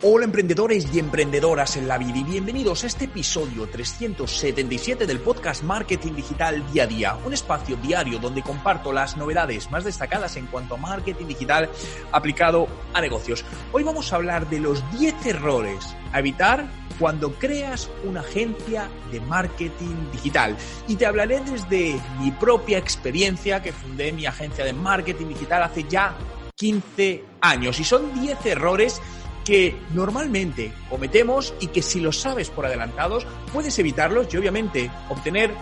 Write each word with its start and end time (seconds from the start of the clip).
Hola 0.00 0.26
emprendedores 0.26 0.86
y 0.94 1.00
emprendedoras 1.00 1.76
en 1.76 1.88
la 1.88 1.98
vida 1.98 2.18
y 2.18 2.22
bienvenidos 2.22 2.84
a 2.84 2.86
este 2.86 3.06
episodio 3.06 3.68
377 3.68 5.08
del 5.08 5.18
podcast 5.18 5.64
Marketing 5.64 6.12
Digital 6.12 6.64
Día 6.72 6.84
a 6.84 6.86
Día, 6.86 7.18
un 7.26 7.32
espacio 7.32 7.74
diario 7.74 8.20
donde 8.20 8.44
comparto 8.44 8.92
las 8.92 9.16
novedades 9.16 9.72
más 9.72 9.82
destacadas 9.82 10.36
en 10.36 10.46
cuanto 10.46 10.76
a 10.76 10.78
marketing 10.78 11.26
digital 11.26 11.68
aplicado 12.12 12.68
a 12.94 13.00
negocios. 13.00 13.44
Hoy 13.72 13.82
vamos 13.82 14.12
a 14.12 14.16
hablar 14.16 14.48
de 14.48 14.60
los 14.60 14.84
10 15.00 15.26
errores 15.26 15.96
a 16.12 16.20
evitar 16.20 16.64
cuando 17.00 17.32
creas 17.32 17.90
una 18.04 18.20
agencia 18.20 18.88
de 19.10 19.20
marketing 19.22 20.12
digital 20.12 20.56
y 20.86 20.94
te 20.94 21.06
hablaré 21.06 21.40
desde 21.40 22.00
mi 22.20 22.30
propia 22.30 22.78
experiencia 22.78 23.60
que 23.60 23.72
fundé 23.72 24.12
mi 24.12 24.26
agencia 24.26 24.64
de 24.64 24.74
marketing 24.74 25.26
digital 25.26 25.64
hace 25.64 25.86
ya 25.88 26.16
15 26.54 27.24
años 27.40 27.80
y 27.80 27.84
son 27.84 28.20
10 28.20 28.46
errores 28.46 29.00
que 29.48 29.74
normalmente 29.94 30.74
cometemos 30.90 31.54
y 31.58 31.68
que 31.68 31.80
si 31.80 32.00
lo 32.00 32.12
sabes 32.12 32.50
por 32.50 32.66
adelantados 32.66 33.26
puedes 33.50 33.78
evitarlos 33.78 34.26
y 34.30 34.36
obviamente 34.36 34.90
obtener 35.08 35.54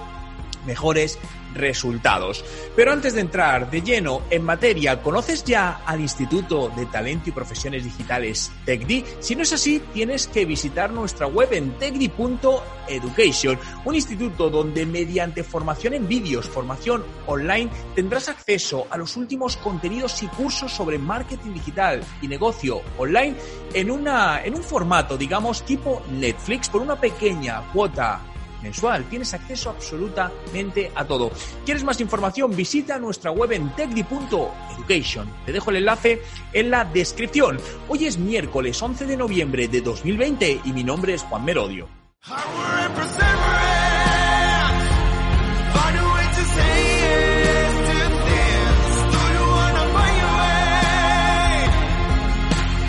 mejores 0.66 1.20
resultados. 1.56 2.44
Pero 2.74 2.92
antes 2.92 3.14
de 3.14 3.20
entrar 3.22 3.70
de 3.70 3.82
lleno 3.82 4.22
en 4.30 4.44
materia, 4.44 5.02
¿conoces 5.02 5.44
ya 5.44 5.82
al 5.84 6.00
Instituto 6.00 6.70
de 6.76 6.86
Talento 6.86 7.30
y 7.30 7.32
Profesiones 7.32 7.84
Digitales 7.84 8.52
TechDi? 8.64 9.04
Si 9.20 9.34
no 9.34 9.42
es 9.42 9.52
así, 9.52 9.82
tienes 9.92 10.26
que 10.26 10.44
visitar 10.44 10.90
nuestra 10.90 11.26
web 11.26 11.52
en 11.52 11.72
techdi.education, 11.78 13.58
un 13.84 13.94
instituto 13.94 14.50
donde 14.50 14.86
mediante 14.86 15.42
formación 15.42 15.94
en 15.94 16.08
vídeos, 16.08 16.48
formación 16.48 17.04
online, 17.26 17.70
tendrás 17.94 18.28
acceso 18.28 18.86
a 18.90 18.96
los 18.96 19.16
últimos 19.16 19.56
contenidos 19.56 20.22
y 20.22 20.26
cursos 20.28 20.72
sobre 20.72 20.98
marketing 20.98 21.54
digital 21.54 22.02
y 22.22 22.28
negocio 22.28 22.82
online 22.98 23.36
en, 23.74 23.90
una, 23.90 24.44
en 24.44 24.54
un 24.54 24.62
formato, 24.62 25.16
digamos, 25.16 25.64
tipo 25.64 26.02
Netflix, 26.10 26.68
por 26.68 26.82
una 26.82 27.00
pequeña 27.00 27.62
cuota 27.72 28.20
mensual. 28.66 29.08
Tienes 29.08 29.32
acceso 29.32 29.70
absolutamente 29.70 30.90
a 30.94 31.04
todo. 31.04 31.30
¿Quieres 31.64 31.84
más 31.84 32.00
información? 32.00 32.54
Visita 32.54 32.98
nuestra 32.98 33.30
web 33.30 33.52
en 33.52 33.70
techdi.education. 33.74 35.32
Te 35.44 35.52
dejo 35.52 35.70
el 35.70 35.76
enlace 35.76 36.22
en 36.52 36.70
la 36.70 36.84
descripción. 36.84 37.58
Hoy 37.88 38.06
es 38.06 38.18
miércoles 38.18 38.82
11 38.82 39.06
de 39.06 39.16
noviembre 39.16 39.68
de 39.68 39.80
2020 39.80 40.60
y 40.64 40.72
mi 40.72 40.82
nombre 40.82 41.14
es 41.14 41.22
Juan 41.22 41.44
Merodio. 41.44 41.88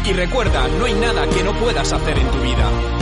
Y 0.05 0.13
recuerda, 0.13 0.67
no 0.79 0.85
hay 0.85 0.93
nada 0.93 1.27
que 1.27 1.43
no 1.43 1.53
puedas 1.59 1.91
hacer 1.91 2.17
en 2.17 2.31
tu 2.31 2.39
vida. 2.39 2.96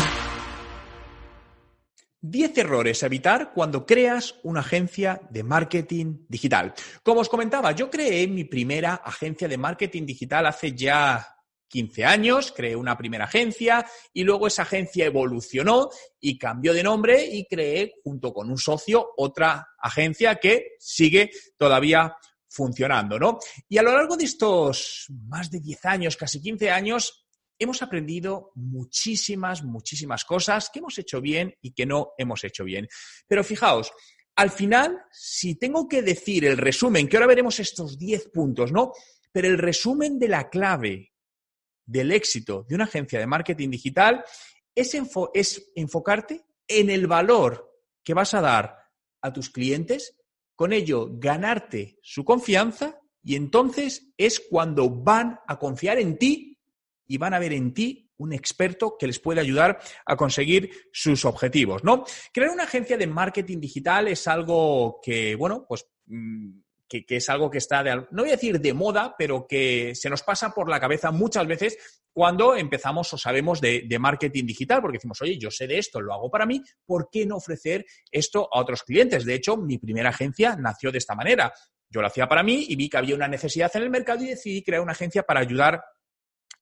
10 2.30 2.58
errores 2.58 3.04
a 3.04 3.06
evitar 3.06 3.54
cuando 3.54 3.86
creas 3.86 4.36
una 4.44 4.62
agencia 4.62 5.22
de 5.30 5.44
marketing 5.44 6.26
digital. 6.28 6.74
Como 7.04 7.22
os 7.22 7.30
comentaba, 7.30 7.72
yo 7.72 7.90
creé 7.90 8.28
mi 8.28 8.46
primera 8.46 8.96
agencia 8.96 9.48
de 9.48 9.58
marketing 9.58 10.06
digital 10.06 10.48
hace 10.48 10.74
ya 10.74 11.26
15 11.68 12.06
años, 12.06 12.54
creé 12.56 12.76
una 12.76 12.98
primera 12.98 13.26
agencia 13.26 13.86
y 14.14 14.24
luego 14.24 14.48
esa 14.48 14.64
agencia 14.64 15.06
evolucionó 15.06 15.90
y 16.20 16.38
cambió 16.38 16.74
de 16.74 16.84
nombre 16.84 17.26
y 17.26 17.46
creé 17.46 17.96
junto 18.04 18.34
con 18.34 18.50
un 18.50 18.58
socio 18.58 19.12
otra 19.18 19.68
agencia 19.80 20.36
que 20.36 20.76
sigue 20.80 21.32
todavía 21.58 22.16
funcionando, 22.48 23.20
¿no? 23.20 23.40
Y 23.68 23.78
a 23.78 23.84
lo 23.84 23.92
largo 23.92 24.16
de 24.16 24.24
estos 24.24 25.08
más 25.28 25.52
de 25.52 25.60
10 25.60 25.86
años, 25.86 26.16
casi 26.16 26.42
15 26.42 26.72
años, 26.72 27.25
hemos 27.60 27.82
aprendido 27.82 28.52
muchísimas, 28.56 29.64
muchísimas 29.64 30.26
cosas 30.26 30.70
que 30.72 30.80
hemos 30.80 30.98
hecho 30.98 31.22
bien 31.22 31.56
y 31.62 31.72
que 31.72 31.86
no 31.86 32.12
hemos 32.18 32.44
hecho 32.44 32.64
bien. 32.64 32.88
Pero 33.28 33.44
fijaos, 33.44 33.92
al 34.36 34.52
final, 34.52 35.02
si 35.12 35.56
tengo 35.56 35.88
que 35.88 36.02
decir 36.02 36.46
el 36.46 36.58
resumen, 36.58 37.08
que 37.08 37.18
ahora 37.18 37.28
veremos 37.28 37.60
estos 37.60 37.98
10 37.98 38.30
puntos, 38.30 38.72
¿no? 38.72 38.92
Pero 39.32 39.48
el 39.48 39.58
resumen 39.58 40.20
de 40.20 40.28
la 40.28 40.50
clave 40.50 41.14
del 41.86 42.12
éxito 42.12 42.66
de 42.68 42.76
una 42.76 42.86
agencia 42.86 43.20
de 43.20 43.28
marketing 43.28 43.70
digital 43.70 44.24
es, 44.74 44.98
es 45.34 45.72
enfocarte 45.76 46.46
en 46.68 46.90
el 46.90 47.08
valor 47.08 47.72
que 48.04 48.14
vas 48.14 48.34
a 48.34 48.42
dar 48.42 48.78
a 49.22 49.32
tus 49.32 49.50
clientes, 49.50 50.18
con 50.56 50.74
ello 50.74 51.10
ganarte 51.14 52.00
su 52.02 52.24
confianza 52.26 53.00
y 53.24 53.36
entonces 53.36 54.14
es 54.18 54.40
cuando 54.40 54.90
van 54.90 55.40
a 55.48 55.58
confiar 55.58 56.00
en 56.00 56.18
ti 56.18 56.55
y 57.08 57.18
van 57.18 57.34
a 57.34 57.40
ver 57.40 57.54
en 57.54 57.74
ti 57.74 58.10
un 58.18 58.34
experto 58.34 58.98
que 58.98 59.08
les 59.08 59.20
puede 59.20 59.42
ayudar 59.42 59.80
a 60.06 60.16
conseguir 60.16 60.72
sus 60.92 61.26
objetivos, 61.26 61.84
¿no? 61.84 62.06
Crear 62.32 62.52
una 62.52 62.64
agencia 62.64 62.98
de 62.98 63.08
marketing 63.08 63.60
digital 63.60 64.08
es 64.08 64.28
algo 64.28 65.00
que, 65.04 65.36
bueno, 65.36 65.66
pues 65.68 65.86
mm, 66.06 66.60
que, 66.88 67.06
es 67.10 67.30
algo 67.30 67.50
que 67.50 67.58
está, 67.58 67.84
de, 67.84 67.96
no 67.96 68.22
voy 68.24 68.30
a 68.30 68.34
decir 68.34 68.60
de 68.60 68.74
moda, 68.74 69.16
pero 69.18 69.48
que 69.48 69.94
se 69.96 70.10
nos 70.10 70.24
pasa 70.24 70.54
por 70.54 70.70
la 70.70 70.80
cabeza 70.80 71.12
muchas 71.12 71.46
veces 71.48 71.78
cuando 72.12 72.56
empezamos 72.56 73.12
o 73.14 73.18
sabemos 73.18 73.60
de, 73.60 73.86
marketing 74.00 74.46
digital, 74.46 74.82
porque 74.82 74.98
decimos, 74.98 75.22
oye, 75.22 75.38
yo 75.38 75.52
sé 75.52 75.68
de 75.68 75.80
esto, 75.80 76.00
lo 76.00 76.14
hago 76.14 76.32
para 76.32 76.46
mí, 76.46 76.62
¿por 76.86 77.10
qué 77.12 77.26
no 77.26 77.36
ofrecer 77.36 77.86
esto 78.10 78.48
a 78.54 78.62
otros 78.62 78.84
clientes? 78.84 79.26
De 79.26 79.34
hecho, 79.34 79.58
mi 79.58 79.78
primera 79.78 80.10
agencia 80.10 80.56
nació 80.56 80.92
de 80.92 81.00
esta 81.00 81.16
manera. 81.16 81.52
Yo 81.90 82.02
lo 82.02 82.08
hacía 82.08 82.28
para 82.28 82.42
mí 82.42 82.68
y 82.70 82.76
vi 82.78 82.90
que 82.90 82.98
había 82.98 83.16
una 83.16 83.28
necesidad 83.28 83.70
en 83.76 83.84
el 83.84 83.90
mercado 83.90 84.24
y 84.24 84.28
decidí 84.28 84.64
crear 84.64 84.82
una 84.82 84.94
agencia 84.94 85.24
para 85.24 85.42
ayudar 85.42 85.84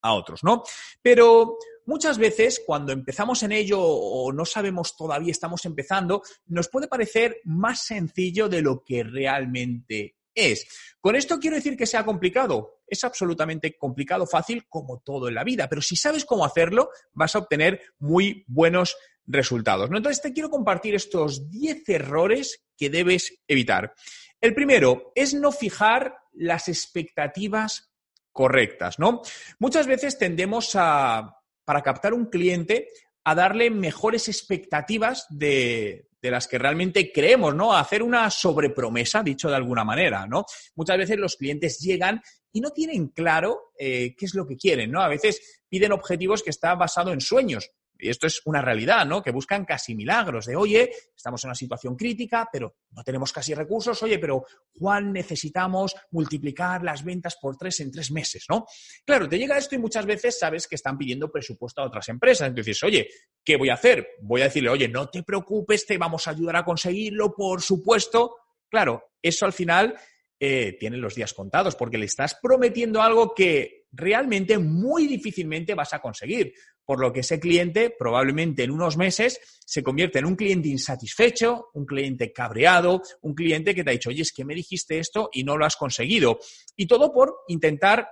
a 0.04 0.14
otros, 0.14 0.44
¿no? 0.44 0.64
Pero 1.02 1.58
muchas 1.86 2.18
veces 2.18 2.62
cuando 2.66 2.92
empezamos 2.92 3.42
en 3.42 3.54
ello 3.54 3.82
o 3.82 4.32
no 4.32 4.46
sabemos 4.46 4.96
todavía, 4.96 5.32
estamos 5.32 5.66
empezando, 5.66 6.22
nos 6.46 6.70
puede 6.70 6.88
parecer 6.88 7.42
más 7.46 7.86
sencillo 7.86 8.48
de 8.48 8.62
lo 8.62 8.84
que 8.84 9.04
realmente 9.04 10.18
es. 10.36 10.68
Con 11.00 11.16
esto 11.16 11.40
quiero 11.40 11.56
decir 11.56 11.78
que 11.78 11.86
sea 11.86 12.06
complicado. 12.06 12.82
Es 12.88 13.04
absolutamente 13.04 13.76
complicado, 13.78 14.28
fácil, 14.28 14.68
como 14.68 15.00
todo 15.00 15.28
en 15.28 15.36
la 15.36 15.44
vida, 15.44 15.68
pero 15.68 15.82
si 15.82 15.96
sabes 15.96 16.26
cómo 16.26 16.46
hacerlo, 16.46 16.90
vas 17.14 17.36
a 17.36 17.40
obtener 17.40 17.82
muy 17.98 18.44
buenos 18.48 18.96
resultados. 19.26 19.90
¿no? 19.90 19.98
Entonces 19.98 20.22
te 20.22 20.34
quiero 20.34 20.50
compartir 20.50 20.96
estos 20.96 21.50
10 21.50 21.88
errores 21.90 22.64
que 22.78 22.90
debes 22.90 23.42
evitar. 23.48 23.94
El 24.42 24.54
primero 24.54 25.12
es 25.16 25.34
no 25.34 25.52
fijar 25.52 26.18
las 26.34 26.68
expectativas 26.68 27.93
correctas, 28.34 29.00
¿no? 29.00 29.22
Muchas 29.60 29.88
veces 29.88 30.18
tendemos 30.18 30.72
a, 30.76 31.38
para 31.64 31.82
captar 31.82 32.14
un 32.14 32.26
cliente, 32.26 32.90
a 33.24 33.36
darle 33.36 33.70
mejores 33.70 34.28
expectativas 34.28 35.26
de, 35.30 36.10
las 36.22 36.48
que 36.48 36.58
realmente 36.58 37.12
creemos, 37.12 37.56
¿no? 37.56 37.74
A 37.74 37.80
hacer 37.80 38.04
una 38.04 38.30
sobrepromesa, 38.30 39.24
dicho 39.24 39.50
de 39.50 39.56
alguna 39.56 39.84
manera, 39.86 40.28
¿no? 40.28 40.46
Muchas 40.76 40.98
veces 40.98 41.18
los 41.18 41.36
clientes 41.36 41.80
llegan 41.80 42.22
y 42.52 42.60
no 42.60 42.72
tienen 42.72 43.08
claro 43.10 43.72
eh, 43.78 44.16
qué 44.18 44.26
es 44.26 44.34
lo 44.34 44.46
que 44.46 44.58
quieren, 44.58 44.92
¿no? 44.92 45.02
A 45.02 45.08
veces 45.08 45.64
piden 45.70 45.92
objetivos 45.92 46.44
que 46.44 46.50
están 46.50 46.78
basados 46.78 47.14
en 47.14 47.22
sueños 47.22 47.70
y 48.04 48.10
esto 48.10 48.28
es 48.28 48.42
una 48.46 48.62
realidad, 48.62 49.06
¿no? 49.06 49.22
Que 49.24 49.32
buscan 49.32 49.64
casi 49.66 49.96
milagros 49.96 50.46
de, 50.46 50.56
oye, 50.56 50.92
estamos 51.16 51.44
en 51.44 51.50
una 51.50 51.56
situación 51.56 51.96
crítica, 51.96 52.50
pero 52.52 52.76
no 52.92 53.04
tenemos 53.04 53.32
casi 53.32 53.54
recursos, 53.54 54.04
oye, 54.04 54.20
pero 54.20 54.46
Juan, 54.78 55.14
necesitamos 55.14 55.96
multiplicar 56.12 56.84
las 56.84 57.04
ventas 57.04 57.38
por 57.42 57.56
tres 57.56 57.80
en 57.80 57.92
tres 57.92 58.12
meses, 58.12 58.46
¿no? 58.50 58.66
Claro, 59.06 59.30
te 59.30 59.40
llega 59.40 59.58
esto 59.58 59.76
y 59.76 59.78
muchas 59.78 60.06
veces 60.06 60.38
sabes 60.38 60.68
que 60.68 60.76
están 60.76 60.98
pidiendo 60.98 61.32
presupuesto 61.32 61.82
a 61.82 61.86
otras 61.86 62.10
empresas. 62.10 62.50
Entonces, 62.50 62.84
oye, 62.84 63.10
¿qué 63.44 63.56
voy 63.56 63.70
a 63.70 63.76
hacer? 63.76 64.08
Voy 64.22 64.42
a 64.42 64.46
decirle, 64.46 64.70
oye, 64.70 64.88
no 64.88 65.10
te 65.10 65.24
preocupes, 65.24 65.86
te 65.86 65.98
vamos 65.98 66.28
a 66.28 66.32
ayudar 66.32 66.58
a 66.58 66.66
conseguirlo, 66.66 67.34
por 67.34 67.62
supuesto. 67.62 68.36
Claro, 68.70 69.12
eso 69.22 69.46
al 69.46 69.54
final 69.54 69.96
eh, 70.40 70.76
tiene 70.78 70.98
los 70.98 71.16
días 71.16 71.34
contados, 71.34 71.76
porque 71.76 71.98
le 71.98 72.06
estás 72.06 72.38
prometiendo 72.42 73.02
algo 73.02 73.34
que 73.34 73.84
realmente 73.94 74.58
muy 74.58 75.08
difícilmente 75.08 75.76
vas 75.76 75.94
a 75.94 76.00
conseguir 76.00 76.54
por 76.86 77.00
lo 77.00 77.14
que 77.14 77.22
ese 77.22 77.40
cliente 77.40 77.90
probablemente 77.98 78.64
en 78.64 78.72
unos 78.72 78.98
meses 78.98 79.40
se 79.66 79.84
convierte 79.84 80.20
en 80.20 80.26
un 80.26 80.36
cliente 80.36 80.70
insatisfecho, 80.70 81.70
un 81.74 81.86
cliente 81.86 82.32
cabreado, 82.32 83.02
un 83.22 83.34
cliente 83.34 83.74
que 83.74 83.84
te 83.84 83.90
ha 83.90 83.94
dicho, 83.94 84.10
oye, 84.10 84.22
es 84.22 84.32
que 84.32 84.46
me 84.46 84.56
dijiste 84.56 85.00
esto 85.00 85.30
y 85.32 85.44
no 85.44 85.58
lo 85.58 85.66
has 85.66 85.76
conseguido. 85.76 86.40
Y 86.76 86.88
todo 86.88 87.14
por 87.14 87.36
intentar 87.48 88.10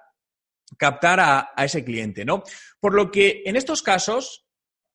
captar 0.78 1.20
a, 1.20 1.50
a 1.56 1.66
ese 1.66 1.84
cliente, 1.84 2.24
¿no? 2.24 2.44
Por 2.80 2.94
lo 2.94 3.12
que 3.12 3.44
en 3.46 3.56
estos 3.56 3.82
casos, 3.82 4.46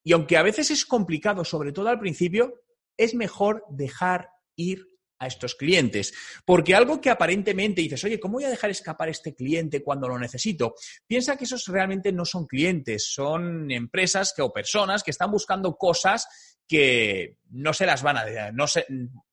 y 0.02 0.12
aunque 0.12 0.36
a 0.36 0.42
veces 0.42 0.70
es 0.70 0.86
complicado, 0.86 1.44
sobre 1.44 1.72
todo 1.72 1.88
al 1.88 2.00
principio, 2.00 2.54
es 2.96 3.14
mejor 3.14 3.64
dejar 3.68 4.30
ir 4.56 4.86
a 5.18 5.26
estos 5.26 5.54
clientes. 5.54 6.12
Porque 6.44 6.74
algo 6.74 7.00
que 7.00 7.10
aparentemente 7.10 7.82
dices, 7.82 8.02
oye, 8.04 8.20
¿cómo 8.20 8.34
voy 8.34 8.44
a 8.44 8.50
dejar 8.50 8.70
escapar 8.70 9.08
este 9.08 9.34
cliente 9.34 9.82
cuando 9.82 10.08
lo 10.08 10.18
necesito? 10.18 10.74
Piensa 11.06 11.36
que 11.36 11.44
esos 11.44 11.66
realmente 11.66 12.12
no 12.12 12.24
son 12.24 12.46
clientes, 12.46 13.12
son 13.12 13.70
empresas 13.70 14.32
que, 14.34 14.42
o 14.42 14.52
personas 14.52 15.02
que 15.02 15.10
están 15.10 15.30
buscando 15.30 15.76
cosas 15.76 16.26
que 16.68 17.38
no 17.50 17.72
se 17.72 17.86
las 17.86 18.02
van 18.02 18.16
a 18.16 18.50
no 18.52 18.66
se, 18.66 18.84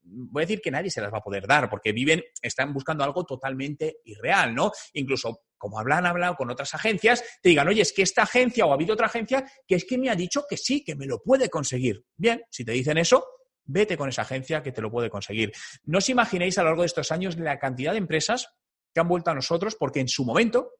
voy 0.03 0.43
a 0.43 0.45
decir 0.45 0.61
que 0.61 0.71
nadie 0.71 0.91
se 0.91 1.01
las 1.01 1.11
va 1.11 1.17
a 1.17 1.23
poder 1.23 1.47
dar, 1.47 1.69
porque 1.69 1.91
viven, 1.91 2.23
están 2.41 2.73
buscando 2.73 3.03
algo 3.03 3.25
totalmente 3.25 3.97
irreal, 4.05 4.53
¿no? 4.53 4.71
Incluso 4.93 5.45
como 5.57 5.79
hablan, 5.79 6.05
hablado 6.05 6.35
con 6.35 6.49
otras 6.49 6.73
agencias, 6.75 7.23
te 7.41 7.49
digan, 7.49 7.67
oye, 7.67 7.81
es 7.81 7.93
que 7.93 8.01
esta 8.01 8.23
agencia 8.23 8.65
o 8.65 8.71
ha 8.71 8.75
habido 8.75 8.93
otra 8.93 9.07
agencia 9.07 9.49
que 9.65 9.75
es 9.75 9.85
que 9.85 9.97
me 9.97 10.09
ha 10.09 10.15
dicho 10.15 10.43
que 10.47 10.57
sí, 10.57 10.83
que 10.83 10.95
me 10.95 11.05
lo 11.05 11.23
puede 11.23 11.49
conseguir. 11.49 12.05
Bien, 12.17 12.43
si 12.49 12.65
te 12.65 12.73
dicen 12.73 12.97
eso, 12.97 13.25
vete 13.65 13.97
con 13.97 14.09
esa 14.09 14.23
agencia 14.23 14.61
que 14.61 14.71
te 14.71 14.81
lo 14.81 14.91
puede 14.91 15.09
conseguir. 15.09 15.51
No 15.83 15.99
os 15.99 16.09
imaginéis 16.09 16.57
a 16.57 16.63
lo 16.63 16.69
largo 16.69 16.83
de 16.83 16.87
estos 16.87 17.11
años 17.11 17.37
la 17.37 17.59
cantidad 17.59 17.91
de 17.91 17.99
empresas 17.99 18.49
que 18.93 18.99
han 18.99 19.07
vuelto 19.07 19.31
a 19.31 19.35
nosotros 19.35 19.75
porque 19.75 19.99
en 19.99 20.07
su 20.07 20.25
momento 20.25 20.71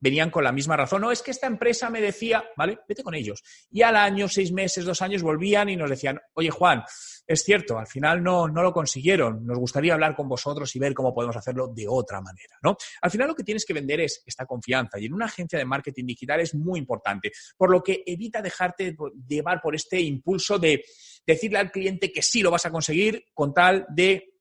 venían 0.00 0.30
con 0.30 0.42
la 0.42 0.52
misma 0.52 0.76
razón. 0.76 1.02
No, 1.02 1.12
es 1.12 1.22
que 1.22 1.30
esta 1.30 1.46
empresa 1.46 1.90
me 1.90 2.00
decía, 2.00 2.44
¿vale? 2.56 2.78
Vete 2.88 3.02
con 3.02 3.14
ellos. 3.14 3.42
Y 3.70 3.82
al 3.82 3.96
año, 3.96 4.28
seis 4.28 4.50
meses, 4.50 4.84
dos 4.84 5.02
años 5.02 5.22
volvían 5.22 5.68
y 5.68 5.76
nos 5.76 5.90
decían, 5.90 6.20
oye 6.34 6.50
Juan, 6.50 6.82
es 7.26 7.44
cierto, 7.44 7.78
al 7.78 7.86
final 7.86 8.22
no, 8.22 8.48
no 8.48 8.62
lo 8.62 8.72
consiguieron. 8.72 9.46
Nos 9.46 9.58
gustaría 9.58 9.92
hablar 9.92 10.16
con 10.16 10.28
vosotros 10.28 10.74
y 10.74 10.78
ver 10.78 10.94
cómo 10.94 11.14
podemos 11.14 11.36
hacerlo 11.36 11.68
de 11.68 11.86
otra 11.86 12.20
manera, 12.20 12.56
¿no? 12.62 12.76
Al 13.02 13.10
final 13.10 13.28
lo 13.28 13.34
que 13.34 13.44
tienes 13.44 13.64
que 13.64 13.74
vender 13.74 14.00
es 14.00 14.22
esta 14.26 14.46
confianza 14.46 14.98
y 14.98 15.06
en 15.06 15.14
una 15.14 15.26
agencia 15.26 15.58
de 15.58 15.64
marketing 15.64 16.06
digital 16.06 16.40
es 16.40 16.54
muy 16.54 16.80
importante, 16.80 17.30
por 17.56 17.70
lo 17.70 17.82
que 17.82 18.02
evita 18.06 18.42
dejarte 18.42 18.96
llevar 19.28 19.60
por 19.60 19.74
este 19.74 20.00
impulso 20.00 20.58
de 20.58 20.82
decirle 21.26 21.58
al 21.58 21.70
cliente 21.70 22.10
que 22.10 22.22
sí 22.22 22.42
lo 22.42 22.50
vas 22.50 22.66
a 22.66 22.70
conseguir 22.70 23.26
con 23.34 23.54
tal 23.54 23.86
de 23.90 24.34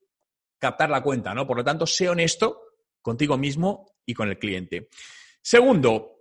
captar 0.58 0.90
la 0.90 1.04
cuenta, 1.04 1.34
¿no? 1.34 1.46
Por 1.46 1.58
lo 1.58 1.64
tanto, 1.64 1.86
sé 1.86 2.10
honesto 2.10 2.62
contigo 3.02 3.38
mismo 3.38 3.86
y 4.06 4.14
con 4.14 4.30
el 4.30 4.40
cliente. 4.40 4.90
Segundo, 5.42 6.20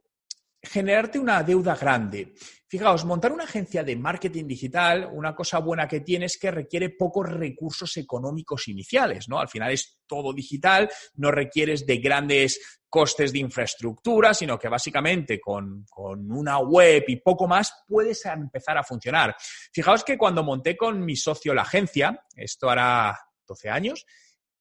generarte 0.62 1.18
una 1.18 1.42
deuda 1.42 1.76
grande. 1.76 2.34
Fijaos, 2.66 3.04
montar 3.04 3.32
una 3.32 3.44
agencia 3.44 3.82
de 3.82 3.96
marketing 3.96 4.46
digital, 4.46 5.08
una 5.12 5.34
cosa 5.34 5.58
buena 5.58 5.88
que 5.88 6.00
tiene 6.00 6.26
es 6.26 6.36
que 6.36 6.50
requiere 6.50 6.90
pocos 6.90 7.28
recursos 7.28 7.96
económicos 7.96 8.68
iniciales, 8.68 9.28
¿no? 9.28 9.38
Al 9.38 9.48
final 9.48 9.72
es 9.72 10.00
todo 10.06 10.34
digital, 10.34 10.90
no 11.14 11.30
requieres 11.30 11.86
de 11.86 11.96
grandes 11.96 12.80
costes 12.88 13.32
de 13.32 13.38
infraestructura, 13.38 14.34
sino 14.34 14.58
que 14.58 14.68
básicamente 14.68 15.40
con, 15.40 15.86
con 15.88 16.30
una 16.30 16.58
web 16.58 17.04
y 17.06 17.16
poco 17.16 17.46
más 17.46 17.84
puedes 17.86 18.24
empezar 18.26 18.76
a 18.76 18.84
funcionar. 18.84 19.34
Fijaos 19.72 20.04
que 20.04 20.18
cuando 20.18 20.42
monté 20.42 20.76
con 20.76 21.02
mi 21.02 21.16
socio 21.16 21.54
la 21.54 21.62
agencia, 21.62 22.26
esto 22.34 22.68
hará 22.68 23.18
12 23.46 23.70
años, 23.70 24.04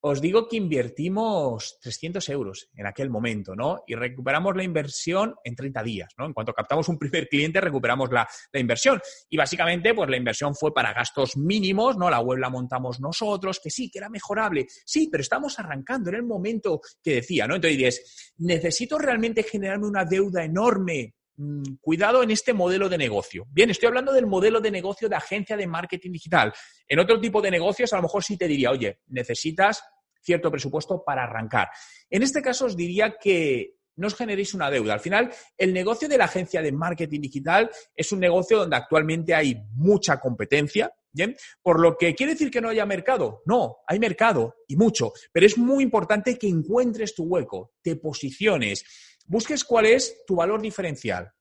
os 0.07 0.21
digo 0.21 0.47
que 0.47 0.57
invertimos 0.57 1.77
300 1.81 2.27
euros 2.29 2.69
en 2.75 2.87
aquel 2.87 3.09
momento, 3.09 3.55
¿no? 3.55 3.83
Y 3.87 3.95
recuperamos 3.95 4.55
la 4.55 4.63
inversión 4.63 5.35
en 5.43 5.55
30 5.55 5.83
días, 5.83 6.09
¿no? 6.17 6.25
En 6.25 6.33
cuanto 6.33 6.53
captamos 6.53 6.87
un 6.89 6.97
primer 6.97 7.27
cliente, 7.27 7.61
recuperamos 7.61 8.11
la, 8.11 8.27
inversión. 8.53 8.99
Y 9.29 9.37
básicamente, 9.37 9.93
pues 9.93 10.09
la 10.09 10.17
inversión 10.17 10.55
fue 10.55 10.73
para 10.73 10.93
gastos 10.93 11.37
mínimos, 11.37 11.97
¿no? 11.97 12.09
La 12.09 12.19
web 12.19 12.39
la 12.39 12.49
montamos 12.49 12.99
nosotros, 12.99 13.59
que 13.61 13.69
sí, 13.69 13.89
que 13.89 13.99
era 13.99 14.09
mejorable. 14.09 14.65
Sí, 14.85 15.09
pero 15.11 15.21
estamos 15.21 15.59
arrancando, 15.59 16.09
era 16.09 16.17
el 16.17 16.25
momento 16.25 16.81
que 17.03 17.15
decía, 17.15 17.47
¿no? 17.47 17.55
Entonces 17.55 17.77
dices, 17.77 18.33
¿necesito 18.37 18.97
realmente 18.97 19.43
generarme 19.43 19.87
una 19.87 20.05
deuda 20.05 20.43
enorme 20.43 21.15
Mm, 21.39 21.75
cuidado 21.81 22.23
en 22.23 22.31
este 22.31 22.51
modelo 22.51 22.89
de 22.89 22.97
negocio. 22.97 23.45
Bien, 23.51 23.69
estoy 23.69 23.87
hablando 23.87 24.11
del 24.11 24.25
modelo 24.25 24.59
de 24.59 24.71
negocio 24.71 25.07
de 25.07 25.17
agencia 25.17 25.55
de 25.55 25.67
marketing 25.67 26.11
digital. 26.11 26.51
En 26.87 26.97
otro 26.97 27.21
tipo 27.21 27.43
de 27.43 27.51
negocios, 27.51 27.93
a 27.93 27.97
lo 27.97 28.03
mejor 28.03 28.23
sí 28.23 28.37
te 28.37 28.47
diría, 28.47 28.71
oye, 28.71 29.01
necesitas 29.09 29.83
cierto 30.27 30.51
presupuesto 30.51 31.03
para 31.05 31.23
arrancar. 31.23 31.69
En 32.09 32.21
este 32.21 32.41
caso, 32.41 32.65
os 32.65 32.75
diría 32.75 33.15
que 33.17 33.77
no 33.95 34.07
os 34.07 34.15
generéis 34.15 34.53
una 34.53 34.69
deuda. 34.69 34.93
Al 34.93 34.99
final, 34.99 35.31
el 35.57 35.73
negocio 35.73 36.09
de 36.09 36.17
la 36.17 36.25
agencia 36.25 36.61
de 36.61 36.73
marketing 36.73 37.21
digital 37.21 37.71
es 37.95 38.11
un 38.11 38.19
negocio 38.19 38.59
donde 38.59 38.75
actualmente 38.75 39.33
hay 39.33 39.55
mucha 39.73 40.19
competencia, 40.19 40.93
¿bien? 41.11 41.35
Por 41.61 41.79
lo 41.79 41.97
que 41.97 42.13
quiere 42.13 42.33
decir 42.33 42.51
que 42.51 42.61
no 42.61 42.69
haya 42.69 42.85
mercado. 42.85 43.41
No, 43.45 43.77
hay 43.87 43.99
mercado 43.99 44.57
y 44.67 44.75
mucho, 44.75 45.13
pero 45.31 45.45
es 45.45 45.57
muy 45.57 45.81
importante 45.81 46.37
que 46.37 46.47
encuentres 46.47 47.15
tu 47.15 47.23
hueco, 47.23 47.71
te 47.81 47.95
posiciones, 47.95 48.83
busques 49.25 49.63
cuál 49.63 49.85
es 49.85 50.25
tu 50.27 50.35
valor 50.35 50.61
diferencial. 50.61 51.31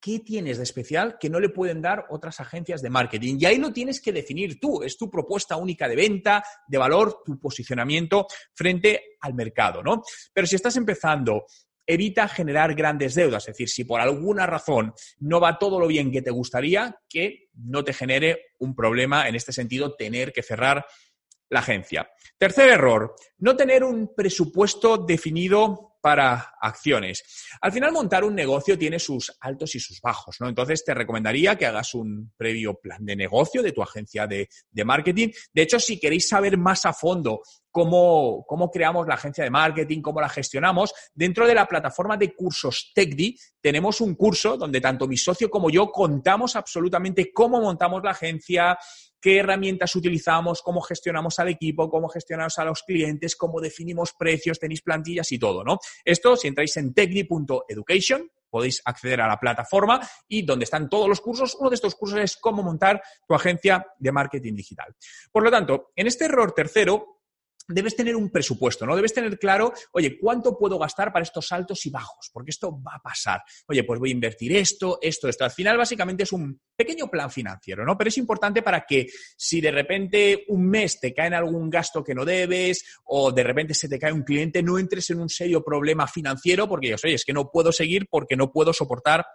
¿Qué 0.00 0.20
tienes 0.20 0.58
de 0.58 0.62
especial 0.62 1.16
que 1.18 1.28
no 1.28 1.40
le 1.40 1.48
pueden 1.48 1.82
dar 1.82 2.06
otras 2.10 2.38
agencias 2.40 2.82
de 2.82 2.90
marketing? 2.90 3.36
Y 3.40 3.46
ahí 3.46 3.58
lo 3.58 3.72
tienes 3.72 4.00
que 4.00 4.12
definir 4.12 4.60
tú. 4.60 4.82
Es 4.82 4.96
tu 4.96 5.10
propuesta 5.10 5.56
única 5.56 5.88
de 5.88 5.96
venta, 5.96 6.44
de 6.68 6.78
valor, 6.78 7.22
tu 7.24 7.38
posicionamiento 7.40 8.26
frente 8.54 9.16
al 9.20 9.34
mercado, 9.34 9.82
¿no? 9.82 10.02
Pero 10.32 10.46
si 10.46 10.54
estás 10.54 10.76
empezando, 10.76 11.46
evita 11.84 12.28
generar 12.28 12.74
grandes 12.74 13.14
deudas. 13.14 13.42
Es 13.44 13.54
decir, 13.54 13.68
si 13.68 13.84
por 13.84 14.00
alguna 14.00 14.46
razón 14.46 14.92
no 15.18 15.40
va 15.40 15.58
todo 15.58 15.80
lo 15.80 15.88
bien 15.88 16.12
que 16.12 16.22
te 16.22 16.30
gustaría, 16.30 17.00
que 17.08 17.48
no 17.54 17.82
te 17.82 17.92
genere 17.92 18.52
un 18.58 18.76
problema 18.76 19.26
en 19.26 19.34
este 19.34 19.52
sentido 19.52 19.96
tener 19.96 20.32
que 20.32 20.42
cerrar 20.42 20.84
la 21.50 21.60
agencia. 21.60 22.10
Tercer 22.36 22.68
error, 22.68 23.14
no 23.38 23.56
tener 23.56 23.82
un 23.82 24.14
presupuesto 24.14 24.98
definido 24.98 25.87
para 26.00 26.54
acciones. 26.60 27.24
Al 27.60 27.72
final, 27.72 27.92
montar 27.92 28.24
un 28.24 28.34
negocio 28.34 28.78
tiene 28.78 28.98
sus 28.98 29.36
altos 29.40 29.74
y 29.74 29.80
sus 29.80 30.00
bajos, 30.00 30.36
¿no? 30.40 30.48
Entonces, 30.48 30.84
te 30.84 30.94
recomendaría 30.94 31.56
que 31.56 31.66
hagas 31.66 31.94
un 31.94 32.32
previo 32.36 32.74
plan 32.74 33.04
de 33.04 33.16
negocio 33.16 33.62
de 33.62 33.72
tu 33.72 33.82
agencia 33.82 34.26
de, 34.26 34.48
marketing. 34.84 35.28
De 35.52 35.62
hecho, 35.62 35.80
si 35.80 35.98
queréis 35.98 36.28
saber 36.28 36.56
más 36.56 36.86
a 36.86 36.92
fondo 36.92 37.42
cómo, 37.70 38.44
cómo, 38.46 38.70
creamos 38.70 39.06
la 39.06 39.14
agencia 39.14 39.44
de 39.44 39.50
marketing, 39.50 40.00
cómo 40.00 40.20
la 40.20 40.28
gestionamos. 40.28 40.92
Dentro 41.14 41.46
de 41.46 41.54
la 41.54 41.66
plataforma 41.66 42.16
de 42.16 42.34
cursos 42.34 42.92
TechDi 42.94 43.36
tenemos 43.60 44.00
un 44.00 44.14
curso 44.14 44.56
donde 44.56 44.80
tanto 44.80 45.06
mi 45.06 45.16
socio 45.16 45.50
como 45.50 45.68
yo 45.68 45.90
contamos 45.90 46.56
absolutamente 46.56 47.32
cómo 47.32 47.60
montamos 47.60 48.02
la 48.02 48.12
agencia, 48.12 48.78
qué 49.20 49.38
herramientas 49.38 49.94
utilizamos, 49.96 50.62
cómo 50.62 50.80
gestionamos 50.80 51.38
al 51.38 51.48
equipo, 51.48 51.88
cómo 51.88 52.08
gestionamos 52.08 52.58
a 52.58 52.64
los 52.64 52.82
clientes, 52.82 53.36
cómo 53.36 53.60
definimos 53.60 54.12
precios, 54.12 54.58
tenéis 54.58 54.82
plantillas 54.82 55.30
y 55.32 55.38
todo, 55.38 55.64
¿no? 55.64 55.78
Esto, 56.04 56.36
si 56.36 56.48
entráis 56.48 56.76
en 56.76 56.94
techdi.education, 56.94 58.30
podéis 58.50 58.80
acceder 58.84 59.20
a 59.20 59.28
la 59.28 59.38
plataforma 59.38 60.00
y 60.26 60.42
donde 60.42 60.64
están 60.64 60.88
todos 60.88 61.08
los 61.08 61.20
cursos, 61.20 61.54
uno 61.58 61.70
de 61.70 61.74
estos 61.74 61.94
cursos 61.94 62.18
es 62.20 62.36
cómo 62.36 62.62
montar 62.62 63.02
tu 63.26 63.34
agencia 63.34 63.86
de 63.98 64.12
marketing 64.12 64.54
digital. 64.54 64.94
Por 65.30 65.42
lo 65.42 65.50
tanto, 65.50 65.92
en 65.94 66.06
este 66.06 66.24
error 66.24 66.52
tercero, 66.52 67.17
debes 67.68 67.94
tener 67.94 68.16
un 68.16 68.30
presupuesto, 68.30 68.86
¿no? 68.86 68.96
Debes 68.96 69.12
tener 69.12 69.38
claro, 69.38 69.72
oye, 69.92 70.18
¿cuánto 70.18 70.58
puedo 70.58 70.78
gastar 70.78 71.12
para 71.12 71.22
estos 71.22 71.52
altos 71.52 71.84
y 71.86 71.90
bajos? 71.90 72.30
Porque 72.32 72.50
esto 72.50 72.80
va 72.82 72.94
a 72.96 73.02
pasar. 73.02 73.42
Oye, 73.68 73.84
pues 73.84 74.00
voy 74.00 74.08
a 74.10 74.12
invertir 74.12 74.56
esto, 74.56 74.98
esto, 75.02 75.28
esto. 75.28 75.44
Al 75.44 75.50
final, 75.50 75.76
básicamente 75.76 76.22
es 76.22 76.32
un 76.32 76.58
pequeño 76.74 77.08
plan 77.08 77.30
financiero, 77.30 77.84
¿no? 77.84 77.96
Pero 77.96 78.08
es 78.08 78.18
importante 78.18 78.62
para 78.62 78.86
que 78.86 79.06
si 79.36 79.60
de 79.60 79.70
repente 79.70 80.44
un 80.48 80.66
mes 80.68 80.98
te 80.98 81.12
cae 81.12 81.26
en 81.26 81.34
algún 81.34 81.68
gasto 81.68 82.02
que 82.02 82.14
no 82.14 82.24
debes 82.24 82.84
o 83.04 83.32
de 83.32 83.42
repente 83.42 83.74
se 83.74 83.88
te 83.88 83.98
cae 83.98 84.12
un 84.12 84.22
cliente, 84.22 84.62
no 84.62 84.78
entres 84.78 85.10
en 85.10 85.20
un 85.20 85.28
serio 85.28 85.62
problema 85.62 86.06
financiero 86.06 86.68
porque 86.68 86.88
dices, 86.88 87.04
oye, 87.04 87.14
es 87.14 87.24
que 87.24 87.32
no 87.32 87.50
puedo 87.50 87.70
seguir 87.72 88.06
porque 88.10 88.36
no 88.36 88.50
puedo 88.50 88.72
soportar 88.72 89.26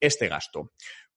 este 0.00 0.28
gasto. 0.28 0.72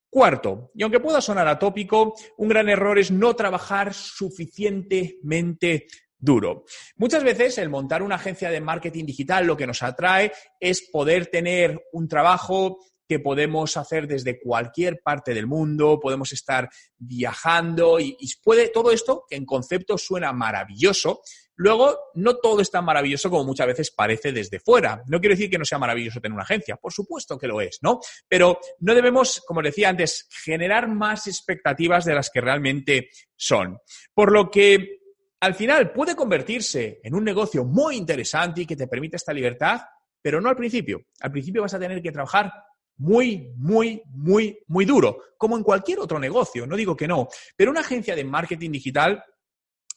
Cuarto, 0.08 0.70
y 0.74 0.82
aunque 0.82 1.00
pueda 1.00 1.20
sonar 1.20 1.46
atópico, 1.48 2.14
un 2.38 2.48
gran 2.48 2.68
error 2.68 2.98
es 2.98 3.10
no 3.10 3.34
trabajar 3.34 3.92
suficientemente 3.92 5.88
duro. 6.18 6.64
Muchas 6.96 7.22
veces 7.24 7.58
el 7.58 7.68
montar 7.68 8.02
una 8.02 8.16
agencia 8.16 8.50
de 8.50 8.60
marketing 8.60 9.04
digital 9.04 9.46
lo 9.46 9.56
que 9.56 9.66
nos 9.66 9.82
atrae 9.82 10.32
es 10.60 10.88
poder 10.90 11.26
tener 11.26 11.80
un 11.92 12.08
trabajo 12.08 12.78
que 13.08 13.20
podemos 13.20 13.76
hacer 13.76 14.06
desde 14.06 14.40
cualquier 14.40 15.00
parte 15.02 15.32
del 15.32 15.46
mundo, 15.46 16.00
podemos 16.00 16.32
estar 16.32 16.68
viajando 16.96 18.00
y, 18.00 18.16
puede 18.42 18.68
todo 18.68 18.90
esto 18.90 19.24
que 19.28 19.36
en 19.36 19.46
concepto 19.46 19.96
suena 19.98 20.32
maravilloso. 20.32 21.20
Luego, 21.54 21.98
no 22.14 22.36
todo 22.36 22.60
es 22.60 22.70
tan 22.70 22.84
maravilloso 22.84 23.30
como 23.30 23.44
muchas 23.44 23.66
veces 23.68 23.90
parece 23.90 24.32
desde 24.32 24.60
fuera. 24.60 25.02
No 25.06 25.20
quiero 25.20 25.34
decir 25.34 25.48
que 25.48 25.58
no 25.58 25.64
sea 25.64 25.78
maravilloso 25.78 26.20
tener 26.20 26.34
una 26.34 26.42
agencia, 26.42 26.76
por 26.76 26.92
supuesto 26.92 27.38
que 27.38 27.46
lo 27.46 27.60
es, 27.60 27.78
¿no? 27.80 28.00
Pero 28.28 28.58
no 28.80 28.94
debemos, 28.94 29.40
como 29.46 29.62
decía 29.62 29.88
antes, 29.88 30.28
generar 30.44 30.88
más 30.88 31.26
expectativas 31.26 32.04
de 32.04 32.14
las 32.14 32.30
que 32.30 32.40
realmente 32.40 33.08
son. 33.36 33.78
Por 34.12 34.32
lo 34.32 34.50
que 34.50 34.98
al 35.40 35.54
final 35.54 35.92
puede 35.92 36.16
convertirse 36.16 37.00
en 37.02 37.14
un 37.14 37.24
negocio 37.24 37.64
muy 37.64 37.96
interesante 37.96 38.62
y 38.62 38.66
que 38.66 38.76
te 38.76 38.88
permite 38.88 39.16
esta 39.16 39.32
libertad, 39.32 39.80
pero 40.20 40.40
no 40.40 40.48
al 40.48 40.56
principio. 40.56 41.02
Al 41.20 41.30
principio 41.30 41.62
vas 41.62 41.74
a 41.74 41.78
tener 41.78 42.02
que 42.02 42.12
trabajar 42.12 42.52
muy, 42.98 43.52
muy, 43.56 44.02
muy, 44.06 44.58
muy 44.68 44.84
duro, 44.84 45.18
como 45.36 45.56
en 45.56 45.62
cualquier 45.62 45.98
otro 45.98 46.18
negocio, 46.18 46.66
no 46.66 46.76
digo 46.76 46.96
que 46.96 47.06
no, 47.06 47.28
pero 47.54 47.70
una 47.70 47.80
agencia 47.80 48.16
de 48.16 48.24
marketing 48.24 48.70
digital 48.70 49.22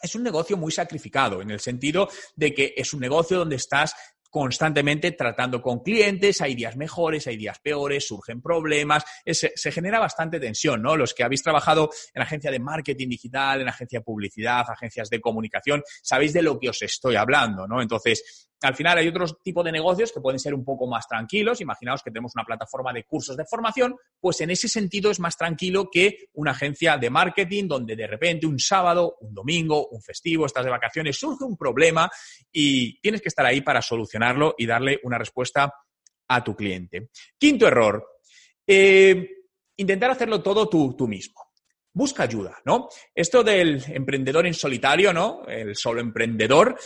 es 0.02 0.16
un 0.16 0.24
negocio 0.24 0.58
muy 0.58 0.72
sacrificado, 0.72 1.42
en 1.42 1.52
el 1.52 1.60
sentido 1.60 2.10
de 2.36 2.54
que 2.54 2.74
es 2.76 2.94
un 2.94 3.00
negocio 3.00 3.38
donde 3.38 3.56
estás 3.56 3.96
constantemente 4.30 5.12
tratando 5.12 5.62
con 5.62 5.80
clientes, 5.80 6.42
hay 6.42 6.56
días 6.56 6.76
mejores, 6.76 7.28
hay 7.28 7.38
días 7.38 7.60
peores, 7.60 8.08
surgen 8.08 8.42
problemas, 8.42 9.04
se, 9.26 9.72
genera 9.72 10.00
bastante 10.00 10.40
tensión, 10.40 10.82
¿no? 10.82 10.96
Los 10.96 11.14
que 11.14 11.24
habéis 11.24 11.44
trabajado 11.44 11.90
en 12.14 12.22
agencia 12.22 12.52
de 12.52 12.60
marketing 12.60 13.10
digital, 13.10 13.62
en 13.62 13.70
agencia 13.70 14.00
de 14.00 14.04
publicidad, 14.04 14.66
agencias 14.70 15.10
de 15.10 15.20
comunicación, 15.20 15.84
sabéis 16.02 16.34
de 16.34 16.42
lo 16.42 16.60
que 16.60 16.70
os 16.70 16.82
estoy 16.82 17.16
hablando, 17.16 17.68
¿no? 17.68 17.82
Entonces, 17.82 18.49
Al 18.62 18.76
final 18.76 18.98
hay 18.98 19.08
otros 19.08 19.42
tipos 19.42 19.64
de 19.64 19.72
negocios 19.72 20.12
que 20.12 20.20
pueden 20.20 20.40
ser 20.40 20.54
un 20.54 20.66
poco 20.66 20.88
más 20.88 21.08
tranquilos. 21.08 21.62
Imaginaos 21.62 22.04
que 22.04 22.12
tenemos 22.12 22.34
una 22.36 22.44
plataforma 22.44 22.92
de 22.92 23.06
cursos 23.06 23.38
de 23.38 23.46
formación, 23.46 23.96
pues 24.20 24.42
en 24.42 24.52
ese 24.52 24.68
sentido 24.68 25.12
es 25.12 25.20
más 25.20 25.38
tranquilo 25.38 25.90
que 25.90 26.30
una 26.34 26.52
agencia 26.52 26.98
de 26.98 27.10
marketing 27.10 27.68
donde 27.68 27.96
de 27.96 28.08
repente 28.08 28.48
un 28.48 28.60
sábado, 28.60 29.18
un 29.22 29.34
domingo, 29.34 29.88
un 29.88 30.02
festivo, 30.02 30.46
estás 30.46 30.66
de 30.66 30.72
vacaciones, 30.72 31.18
surge 31.18 31.44
un 31.44 31.56
problema 31.56 32.10
y 32.52 33.00
tienes 33.00 33.22
que 33.22 33.30
estar 33.30 33.46
ahí 33.46 33.62
para 33.62 33.82
solucionarlo 33.82 34.56
y 34.58 34.66
darle 34.66 35.00
una 35.04 35.18
respuesta 35.18 35.74
a 36.28 36.44
tu 36.44 36.56
cliente. 36.56 37.10
Quinto 37.38 37.68
error, 37.68 38.06
eh, 38.68 39.30
intentar 39.78 40.12
hacerlo 40.12 40.44
todo 40.44 40.68
tú, 40.68 40.96
tú 40.98 41.08
mismo 41.08 41.50
busca 41.92 42.24
ayuda, 42.24 42.58
¿no? 42.66 42.88
Esto 43.14 43.44
del 43.44 43.84
emprendedor 43.88 44.46
en 44.46 44.54
solitario, 44.54 45.12
¿no? 45.12 45.44
El 45.48 45.76
solo 45.76 46.00
emprendedor, 46.00 46.78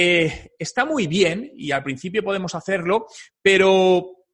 eh, 0.00 0.52
está 0.56 0.84
muy 0.84 1.08
bien 1.08 1.50
y 1.56 1.72
al 1.72 1.82
principio 1.82 2.22
podemos 2.22 2.54
hacerlo, 2.54 3.08
pero 3.42 4.26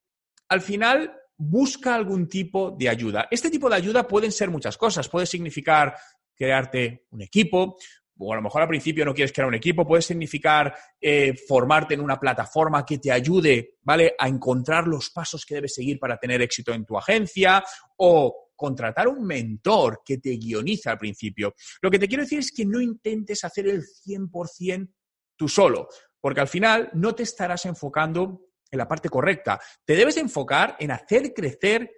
al 0.46 0.60
final 0.60 1.10
busca 1.38 1.94
algún 1.94 2.28
tipo 2.28 2.72
de 2.72 2.90
ayuda. 2.90 3.28
Este 3.30 3.48
tipo 3.48 3.70
de 3.70 3.76
ayuda 3.76 4.06
pueden 4.06 4.30
ser 4.30 4.50
muchas 4.50 4.76
cosas. 4.76 5.08
Puede 5.08 5.24
significar 5.24 5.96
crearte 6.34 7.06
un 7.12 7.22
equipo, 7.22 7.78
o 8.18 8.32
a 8.34 8.36
lo 8.36 8.42
mejor 8.42 8.60
al 8.60 8.68
principio 8.68 9.06
no 9.06 9.14
quieres 9.14 9.32
crear 9.32 9.48
un 9.48 9.54
equipo, 9.54 9.86
puede 9.86 10.02
significar 10.02 10.76
eh, 11.00 11.34
formarte 11.48 11.94
en 11.94 12.00
una 12.00 12.20
plataforma 12.20 12.84
que 12.84 12.98
te 12.98 13.10
ayude, 13.10 13.78
¿vale? 13.80 14.14
A 14.18 14.28
encontrar 14.28 14.86
los 14.86 15.08
pasos 15.08 15.46
que 15.46 15.54
debes 15.54 15.72
seguir 15.72 15.98
para 15.98 16.18
tener 16.18 16.42
éxito 16.42 16.74
en 16.74 16.84
tu 16.84 16.98
agencia 16.98 17.64
o 17.96 18.50
contratar 18.54 19.08
un 19.08 19.24
mentor 19.24 20.02
que 20.04 20.18
te 20.18 20.32
guioniza 20.32 20.90
al 20.90 20.98
principio. 20.98 21.54
Lo 21.80 21.90
que 21.90 21.98
te 21.98 22.06
quiero 22.06 22.24
decir 22.24 22.40
es 22.40 22.52
que 22.52 22.66
no 22.66 22.82
intentes 22.82 23.44
hacer 23.44 23.66
el 23.66 23.82
100% 23.82 24.90
tú 25.36 25.48
solo, 25.48 25.88
porque 26.20 26.40
al 26.40 26.48
final 26.48 26.90
no 26.94 27.14
te 27.14 27.22
estarás 27.22 27.66
enfocando 27.66 28.40
en 28.70 28.78
la 28.78 28.88
parte 28.88 29.08
correcta. 29.08 29.60
Te 29.84 29.94
debes 29.94 30.16
enfocar 30.16 30.76
en 30.78 30.90
hacer 30.90 31.32
crecer 31.32 31.90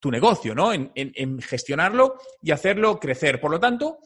tu 0.00 0.10
negocio, 0.10 0.54
¿no? 0.54 0.72
En, 0.72 0.92
en, 0.94 1.40
gestionarlo 1.40 2.16
y 2.40 2.52
hacerlo 2.52 2.98
crecer. 3.00 3.40
Por 3.40 3.50
lo 3.50 3.58
tanto, 3.58 3.98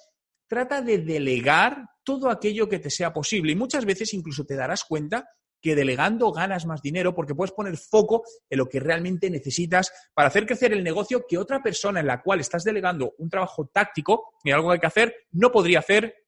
trata 0.47 0.81
de 0.81 0.99
delegar 0.99 1.87
todo 2.05 2.31
aquello 2.31 2.69
que 2.69 2.79
te 2.79 2.91
sea 2.91 3.13
posible 3.13 3.53
y 3.53 3.57
muchas 3.57 3.85
veces 3.85 4.15
incluso 4.15 4.45
te 4.45 4.57
darás 4.57 4.85
cuenta 4.85 5.29
que 5.61 5.77
delegando 5.77 6.33
ganas 6.33 6.67
más 6.67 6.83
dinero 6.83 7.15
porque 7.15 7.35
puedes 7.35 7.53
poner 7.53 7.77
foco 7.77 8.25
en 8.51 8.59
lo 8.59 8.69
que 8.69 8.81
realmente 8.81 9.31
necesitas 9.31 9.93
para 10.13 10.29
hacer 10.29 10.45
crecer 10.45 10.73
el 10.73 10.83
negocio 10.83 11.25
que 11.27 11.39
otra 11.39 11.63
persona 11.63 12.01
en 12.01 12.09
la 12.09 12.21
cual 12.21 12.41
estás 12.41 12.65
delegando 12.65 13.15
un 13.19 13.31
trabajo 13.31 13.71
táctico 13.73 14.35
y 14.43 14.51
algo 14.51 14.69
que 14.69 14.75
hay 14.75 14.81
que 14.81 14.87
hacer 14.89 15.15
no 15.31 15.53
podría 15.53 15.79
hacer 15.79 16.22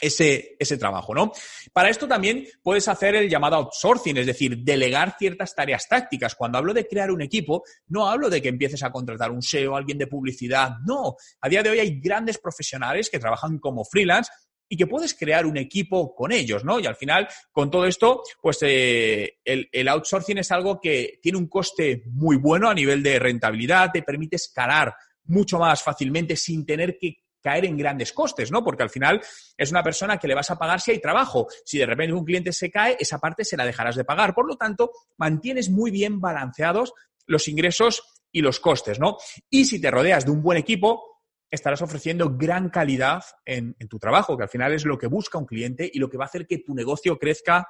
ese, 0.00 0.56
ese, 0.58 0.76
trabajo, 0.76 1.14
¿no? 1.14 1.32
Para 1.72 1.90
esto 1.90 2.08
también 2.08 2.46
puedes 2.62 2.88
hacer 2.88 3.14
el 3.14 3.28
llamado 3.28 3.56
outsourcing, 3.56 4.16
es 4.16 4.26
decir, 4.26 4.58
delegar 4.58 5.16
ciertas 5.18 5.54
tareas 5.54 5.88
tácticas. 5.88 6.34
Cuando 6.34 6.58
hablo 6.58 6.74
de 6.74 6.86
crear 6.86 7.10
un 7.10 7.22
equipo, 7.22 7.62
no 7.88 8.08
hablo 8.08 8.30
de 8.30 8.40
que 8.40 8.48
empieces 8.48 8.82
a 8.82 8.90
contratar 8.90 9.30
un 9.30 9.42
SEO, 9.42 9.76
alguien 9.76 9.98
de 9.98 10.06
publicidad, 10.06 10.76
no. 10.86 11.16
A 11.40 11.48
día 11.48 11.62
de 11.62 11.70
hoy 11.70 11.80
hay 11.80 12.00
grandes 12.00 12.38
profesionales 12.38 13.10
que 13.10 13.18
trabajan 13.18 13.58
como 13.58 13.84
freelance 13.84 14.30
y 14.72 14.76
que 14.76 14.86
puedes 14.86 15.14
crear 15.14 15.46
un 15.46 15.56
equipo 15.56 16.14
con 16.14 16.30
ellos, 16.30 16.64
¿no? 16.64 16.78
Y 16.78 16.86
al 16.86 16.94
final, 16.94 17.28
con 17.50 17.70
todo 17.70 17.86
esto, 17.86 18.22
pues 18.40 18.58
eh, 18.62 19.38
el, 19.44 19.88
outsourcing 19.88 20.38
es 20.38 20.52
algo 20.52 20.80
que 20.80 21.18
tiene 21.20 21.38
un 21.38 21.48
coste 21.48 22.04
muy 22.06 22.36
bueno 22.36 22.70
a 22.70 22.74
nivel 22.74 23.02
de 23.02 23.18
rentabilidad, 23.18 23.90
te 23.92 24.02
permite 24.02 24.36
escalar 24.36 24.94
mucho 25.24 25.58
más 25.58 25.82
fácilmente 25.82 26.36
sin 26.36 26.64
tener 26.64 26.96
que 26.96 27.16
caer 27.40 27.64
en 27.64 27.76
grandes 27.76 28.12
costes, 28.12 28.50
¿no? 28.50 28.62
Porque 28.62 28.82
al 28.82 28.90
final 28.90 29.20
es 29.56 29.70
una 29.70 29.82
persona 29.82 30.18
que 30.18 30.28
le 30.28 30.34
vas 30.34 30.50
a 30.50 30.58
pagar 30.58 30.80
si 30.80 30.92
hay 30.92 31.00
trabajo. 31.00 31.46
Si 31.64 31.78
de 31.78 31.86
repente 31.86 32.12
un 32.12 32.24
cliente 32.24 32.52
se 32.52 32.70
cae, 32.70 32.96
esa 32.98 33.18
parte 33.18 33.44
se 33.44 33.56
la 33.56 33.64
dejarás 33.64 33.96
de 33.96 34.04
pagar. 34.04 34.34
Por 34.34 34.46
lo 34.46 34.56
tanto, 34.56 34.90
mantienes 35.16 35.70
muy 35.70 35.90
bien 35.90 36.20
balanceados 36.20 36.92
los 37.26 37.48
ingresos 37.48 38.02
y 38.32 38.42
los 38.42 38.60
costes, 38.60 38.98
¿no? 38.98 39.16
Y 39.48 39.64
si 39.64 39.80
te 39.80 39.90
rodeas 39.90 40.24
de 40.24 40.30
un 40.30 40.42
buen 40.42 40.58
equipo, 40.58 41.10
estarás 41.50 41.82
ofreciendo 41.82 42.36
gran 42.36 42.70
calidad 42.70 43.22
en, 43.44 43.74
tu 43.88 43.98
trabajo, 43.98 44.36
que 44.36 44.44
al 44.44 44.48
final 44.48 44.72
es 44.72 44.84
lo 44.84 44.96
que 44.96 45.08
busca 45.08 45.38
un 45.38 45.46
cliente 45.46 45.90
y 45.92 45.98
lo 45.98 46.08
que 46.08 46.16
va 46.16 46.24
a 46.24 46.28
hacer 46.28 46.46
que 46.46 46.58
tu 46.58 46.74
negocio 46.74 47.18
crezca 47.18 47.66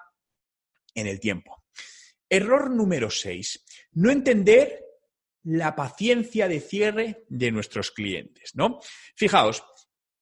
en 0.95 1.07
el 1.07 1.19
tiempo. 1.19 1.65
Error 2.29 2.71
número 2.71 3.11
6. 3.11 3.65
No 3.93 4.11
entender 4.11 4.90
la 5.45 5.75
paciencia 5.75 6.49
de 6.49 6.61
cierre 6.61 7.25
de 7.29 7.51
nuestros 7.51 7.91
clientes, 7.91 8.53
¿no? 8.55 8.79
Fijaos, 9.17 9.63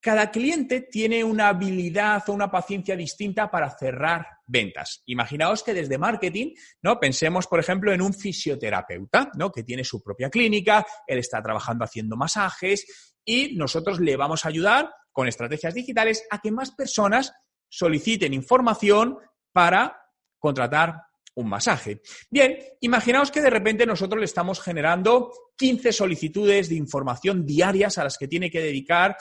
cada 0.00 0.30
cliente 0.30 0.82
tiene 0.82 1.24
una 1.24 1.48
habilidad 1.48 2.22
o 2.28 2.32
una 2.32 2.50
paciencia 2.50 2.96
distinta 2.96 3.50
para 3.50 3.76
cerrar 3.76 4.26
ventas. 4.46 5.02
Imaginaos 5.06 5.64
que 5.64 5.74
desde 5.74 5.98
marketing, 5.98 6.54
¿no? 6.82 7.00
Pensemos, 7.00 7.46
por 7.48 7.58
ejemplo, 7.58 7.92
en 7.92 8.00
un 8.00 8.14
fisioterapeuta, 8.14 9.30
¿no? 9.34 9.50
Que 9.50 9.64
tiene 9.64 9.82
su 9.84 10.02
propia 10.02 10.30
clínica, 10.30 10.86
él 11.06 11.18
está 11.18 11.42
trabajando 11.42 11.84
haciendo 11.84 12.16
masajes 12.16 13.12
y 13.24 13.56
nosotros 13.56 13.98
le 13.98 14.16
vamos 14.16 14.44
a 14.44 14.48
ayudar 14.48 14.90
con 15.10 15.26
estrategias 15.26 15.74
digitales 15.74 16.24
a 16.30 16.40
que 16.40 16.52
más 16.52 16.70
personas 16.70 17.32
soliciten 17.68 18.32
información 18.32 19.18
para 19.52 20.00
contratar 20.38 21.07
un 21.38 21.48
masaje. 21.48 22.02
Bien, 22.30 22.58
imaginaos 22.80 23.30
que 23.30 23.40
de 23.40 23.50
repente 23.50 23.86
nosotros 23.86 24.18
le 24.18 24.24
estamos 24.24 24.60
generando 24.60 25.32
15 25.56 25.92
solicitudes 25.92 26.68
de 26.68 26.74
información 26.74 27.46
diarias 27.46 27.96
a 27.96 28.04
las 28.04 28.18
que 28.18 28.26
tiene 28.26 28.50
que 28.50 28.60
dedicar 28.60 29.16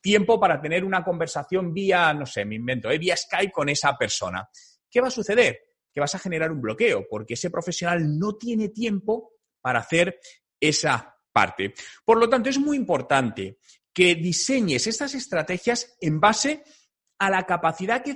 tiempo 0.00 0.40
para 0.40 0.60
tener 0.62 0.82
una 0.82 1.04
conversación 1.04 1.74
vía, 1.74 2.14
no 2.14 2.24
sé, 2.24 2.46
me 2.46 2.54
invento, 2.54 2.90
¿eh? 2.90 2.96
vía 2.96 3.16
Skype 3.16 3.52
con 3.52 3.68
esa 3.68 3.96
persona. 3.98 4.48
¿Qué 4.90 5.02
va 5.02 5.08
a 5.08 5.10
suceder? 5.10 5.58
Que 5.92 6.00
vas 6.00 6.14
a 6.14 6.18
generar 6.18 6.50
un 6.50 6.62
bloqueo 6.62 7.06
porque 7.08 7.34
ese 7.34 7.50
profesional 7.50 8.18
no 8.18 8.36
tiene 8.36 8.70
tiempo 8.70 9.32
para 9.60 9.80
hacer 9.80 10.18
esa 10.58 11.16
parte. 11.30 11.74
Por 12.02 12.18
lo 12.18 12.30
tanto, 12.30 12.48
es 12.48 12.58
muy 12.58 12.78
importante 12.78 13.58
que 13.92 14.14
diseñes 14.14 14.86
estas 14.86 15.14
estrategias 15.14 15.96
en 16.00 16.18
base 16.18 16.62
a 16.62 16.62
la 17.28 17.44
capacidad 17.44 18.02
que 18.02 18.12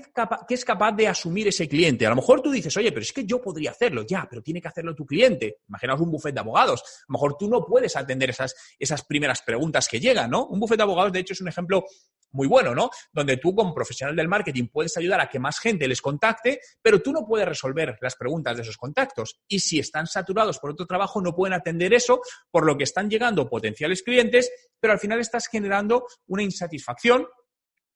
es, 0.54 0.64
capaz, 0.64 0.92
de 0.92 1.08
asumir 1.08 1.48
ese 1.48 1.68
cliente. 1.68 2.06
A 2.06 2.10
lo 2.10 2.16
mejor 2.16 2.40
tú 2.40 2.50
dices, 2.50 2.76
oye, 2.76 2.90
pero 2.92 3.02
es 3.02 3.12
que 3.12 3.24
yo 3.24 3.42
podría 3.42 3.72
hacerlo, 3.72 4.06
ya, 4.06 4.26
pero 4.30 4.42
tiene 4.42 4.60
que 4.60 4.68
hacerlo 4.68 4.94
tu 4.94 5.04
cliente. 5.04 5.58
Imaginaos 5.68 6.00
un 6.00 6.12
bufete 6.12 6.34
de 6.34 6.40
abogados. 6.40 6.80
A 6.80 7.04
lo 7.08 7.14
mejor 7.14 7.36
tú 7.36 7.48
no 7.48 7.64
puedes 7.64 7.96
atender 7.96 8.30
esas, 8.30 8.54
esas 8.78 9.04
primeras 9.04 9.42
preguntas 9.42 9.88
que 9.88 9.98
llegan, 9.98 10.30
¿no? 10.30 10.46
Un 10.46 10.60
bufete 10.60 10.78
de 10.78 10.82
abogados, 10.84 11.12
de 11.12 11.18
hecho, 11.18 11.32
es 11.32 11.40
un 11.40 11.48
ejemplo 11.48 11.84
muy 12.32 12.46
bueno, 12.46 12.74
¿no? 12.74 12.90
Donde 13.12 13.36
tú 13.36 13.54
como 13.54 13.74
profesional 13.74 14.16
del 14.16 14.28
marketing 14.28 14.68
puedes 14.68 14.96
ayudar 14.96 15.20
a 15.20 15.28
que 15.28 15.38
más 15.38 15.58
gente 15.58 15.86
les 15.86 16.00
contacte, 16.00 16.60
pero 16.80 17.02
tú 17.02 17.12
no 17.12 17.26
puedes 17.26 17.46
resolver 17.46 17.98
las 18.00 18.16
preguntas 18.16 18.56
de 18.56 18.62
esos 18.62 18.76
contactos. 18.76 19.40
Y 19.48 19.60
si 19.60 19.78
están 19.78 20.06
saturados 20.06 20.58
por 20.58 20.70
otro 20.70 20.86
trabajo, 20.86 21.20
no 21.20 21.34
pueden 21.34 21.54
atender 21.54 21.92
eso, 21.92 22.20
por 22.50 22.64
lo 22.64 22.76
que 22.76 22.84
están 22.84 23.10
llegando 23.10 23.48
potenciales 23.48 24.02
clientes, 24.02 24.50
pero 24.80 24.92
al 24.92 24.98
final 24.98 25.20
estás 25.20 25.46
generando 25.46 26.06
una 26.26 26.42
insatisfacción 26.42 27.26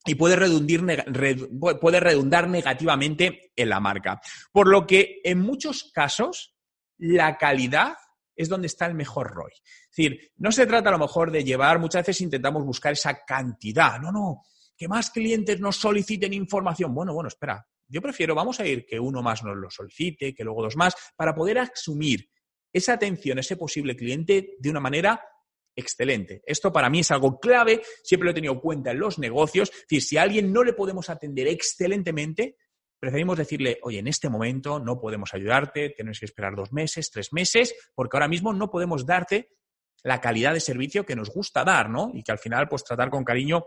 y 0.07 0.15
puede, 0.15 0.37
puede 1.81 2.01
redundar 2.01 2.49
negativamente 2.49 3.53
en 3.55 3.69
la 3.69 3.81
marca. 3.81 4.21
Por 4.53 4.69
lo 4.69 4.87
que 4.87 5.21
en 5.25 5.41
muchos 5.41 5.91
casos 5.93 6.55
la 6.99 7.37
calidad 7.37 7.97
es 8.35 8.49
donde 8.49 8.67
está 8.67 8.87
el 8.87 8.95
mejor 8.95 9.33
ROI. 9.33 9.53
Es 9.53 9.97
decir, 9.97 10.33
no 10.37 10.53
se 10.53 10.67
trata 10.67 10.91
a 10.91 10.93
lo 10.93 10.99
mejor 10.99 11.31
de 11.31 11.43
llevar, 11.43 11.79
muchas 11.79 12.03
veces 12.03 12.21
intentamos 12.21 12.65
buscar 12.65 12.93
esa 12.93 13.25
cantidad. 13.25 13.99
No, 13.99 14.13
no, 14.13 14.43
que 14.77 14.89
más 14.89 15.11
clientes 15.11 15.59
nos 15.59 15.77
soliciten 15.77 16.33
información. 16.35 16.95
Bueno, 16.95 17.15
bueno, 17.15 17.29
espera. 17.29 17.67
Yo 17.89 18.03
prefiero, 18.03 18.35
vamos 18.35 18.61
a 18.61 18.67
ir 18.67 18.85
que 18.85 18.99
uno 18.99 19.23
más 19.23 19.43
nos 19.45 19.57
lo 19.57 19.71
solicite, 19.71 20.35
que 20.35 20.45
luego 20.45 20.63
dos 20.63 20.77
más, 20.77 20.95
para 21.15 21.35
poder 21.35 21.59
asumir 21.59 22.29
esa 22.73 22.95
atención, 22.95 23.39
ese 23.39 23.57
posible 23.57 23.97
cliente 23.97 24.57
de 24.59 24.71
una 24.71 24.81
manera 24.81 25.23
excelente. 25.77 26.43
Esto 26.47 26.73
para 26.73 26.91
mí 26.91 27.01
es 27.01 27.11
algo 27.11 27.39
clave, 27.39 27.83
siempre 28.03 28.25
lo 28.25 28.31
he 28.31 28.35
tenido 28.35 28.55
en 28.55 28.61
cuenta 28.61 28.91
en 28.91 28.99
los 28.99 29.19
negocios. 29.19 29.71
Es 29.71 29.81
decir, 29.83 30.03
si 30.03 30.17
a 30.17 30.23
alguien 30.23 30.53
no 30.53 30.65
le 30.65 30.73
podemos 30.73 31.11
atender 31.11 31.47
excelentemente, 31.47 32.57
preferimos 32.99 33.39
decirle, 33.39 33.79
oye, 33.83 33.99
en 33.99 34.09
este 34.09 34.29
momento 34.29 34.81
no 34.81 34.99
podemos 34.99 35.35
ayudarte, 35.35 35.91
tienes 35.91 36.19
que 36.19 36.27
esperar 36.27 36.57
dos 36.57 36.73
meses, 36.73 37.11
tres 37.11 37.33
meses, 37.33 37.75
porque 37.95 38.17
ahora 38.17 38.29
mismo 38.29 38.53
no 38.53 38.71
podemos 38.71 39.07
darte 39.07 39.51
la 40.03 40.21
calidad 40.21 40.55
de 40.55 40.61
servicio 40.61 41.05
que 41.05 41.17
nos 41.17 41.31
gusta 41.31 41.65
dar, 41.65 41.91
¿no? 41.91 42.11
Y 42.15 42.23
que 42.23 42.33
al 42.33 42.39
final, 42.39 42.69
pues 42.69 42.85
tratar 42.85 43.11
con 43.11 43.25
cariño 43.25 43.67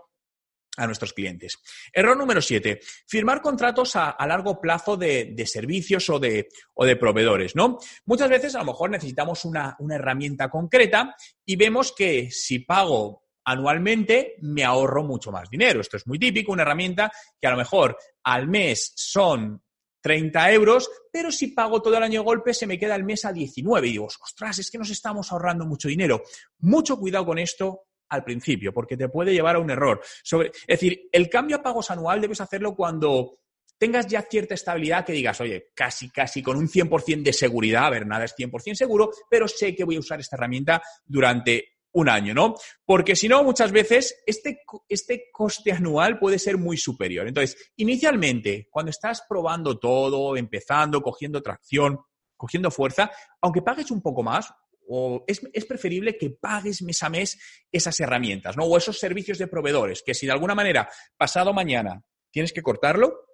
a 0.80 0.86
nuestros 0.86 1.14
clientes. 1.14 1.60
Error 1.94 2.18
número 2.18 2.42
siete, 2.42 2.80
firmar 3.06 3.42
contratos 3.42 3.96
a, 3.96 4.16
largo 4.26 4.60
plazo 4.62 4.98
de, 4.98 5.36
servicios 5.46 6.10
o 6.10 6.20
de, 6.20 6.48
o 6.74 6.86
de, 6.86 6.96
proveedores, 6.96 7.56
¿no? 7.56 7.78
Muchas 8.06 8.30
veces 8.30 8.56
a 8.56 8.60
lo 8.60 8.66
mejor 8.66 8.90
necesitamos 8.90 9.46
una, 9.46 9.76
herramienta 9.90 10.50
concreta 10.50 11.16
y 11.46 11.56
vemos 11.56 11.92
que 11.92 12.30
si 12.32 12.60
pago 12.60 13.24
anualmente 13.44 14.36
me 14.42 14.64
ahorro 14.64 15.04
mucho 15.04 15.32
más 15.32 15.50
dinero. 15.50 15.82
Esto 15.82 15.98
es 15.98 16.08
muy 16.08 16.20
típico, 16.20 16.52
una 16.52 16.62
herramienta 16.62 17.12
que 17.40 17.48
a 17.48 17.52
lo 17.52 17.58
mejor 17.58 17.98
al 18.24 18.48
mes 18.48 18.94
son 18.96 19.62
30 20.02 20.52
euros, 20.54 20.90
pero 21.12 21.32
si 21.32 21.48
pago 21.48 21.82
todo 21.82 21.98
el 21.98 22.04
año 22.04 22.24
golpe 22.24 22.54
se 22.54 22.68
me 22.68 22.78
queda 22.78 22.96
el 22.96 23.04
mes 23.04 23.26
a 23.26 23.34
19 23.34 23.88
y 23.88 23.92
digo, 23.92 24.06
ostras, 24.06 24.60
es 24.60 24.72
que 24.72 24.78
nos 24.78 24.90
estamos 24.90 25.32
ahorrando 25.32 25.66
mucho 25.66 25.88
dinero. 25.88 26.22
Mucho 26.60 26.98
cuidado 26.98 27.26
con 27.26 27.40
esto 27.40 27.89
al 28.10 28.24
principio, 28.24 28.74
porque 28.74 28.98
te 28.98 29.10
puede 29.10 29.34
llevar 29.34 29.56
a 29.56 29.60
un 29.60 29.70
error. 29.70 30.02
Sobre, 30.24 30.50
es 30.50 30.68
decir, 30.68 31.10
el 31.12 31.30
cambio 31.30 31.58
a 31.58 31.64
pagos 31.64 31.92
anual 31.92 32.22
debes 32.22 32.42
hacerlo 32.42 32.76
cuando 32.76 33.40
tengas 33.78 34.08
ya 34.08 34.22
cierta 34.22 34.54
estabilidad 34.54 35.06
que 35.06 35.14
digas, 35.14 35.40
oye, 35.42 35.70
casi, 35.74 36.10
casi 36.10 36.44
con 36.44 36.58
un 36.58 36.68
100% 36.68 37.24
de 37.24 37.34
seguridad, 37.34 37.86
a 37.86 37.90
ver, 37.90 38.06
nada 38.06 38.26
es 38.26 38.36
100% 38.36 38.76
seguro, 38.76 39.10
pero 39.30 39.48
sé 39.48 39.74
que 39.74 39.86
voy 39.86 39.96
a 39.96 40.00
usar 40.00 40.20
esta 40.20 40.36
herramienta 40.36 40.82
durante 41.06 41.80
un 41.92 42.10
año, 42.10 42.34
¿no? 42.34 42.56
Porque 42.86 43.16
si 43.16 43.28
no, 43.28 43.44
muchas 43.44 43.72
veces 43.72 44.22
este, 44.28 44.62
este 44.88 45.30
coste 45.32 45.72
anual 45.72 46.20
puede 46.20 46.38
ser 46.38 46.58
muy 46.58 46.78
superior. 46.78 47.28
Entonces, 47.28 47.72
inicialmente, 47.78 48.68
cuando 48.70 48.92
estás 48.92 49.24
probando 49.28 49.80
todo, 49.80 50.38
empezando, 50.38 51.02
cogiendo 51.02 51.42
tracción, 51.42 52.00
cogiendo 52.36 52.70
fuerza, 52.70 53.12
aunque 53.42 53.62
pagues 53.62 53.92
un 53.92 54.02
poco 54.02 54.22
más, 54.22 54.54
o 54.90 55.24
es, 55.28 55.66
preferible 55.66 56.18
que 56.18 56.32
pagues 56.32 56.82
mes 56.82 57.02
a 57.04 57.10
mes 57.10 57.40
esas 57.72 58.00
herramientas, 58.00 58.58
¿no? 58.58 58.66
O 58.66 58.76
esos 58.76 58.98
servicios 58.98 59.38
de 59.38 59.48
proveedores, 59.48 60.02
que 60.04 60.16
si 60.16 60.26
de 60.26 60.32
alguna 60.32 60.56
manera, 60.56 60.90
pasado 61.16 61.54
mañana, 61.54 62.04
tienes 62.32 62.52
que 62.52 62.64
cortarlo, 62.64 63.28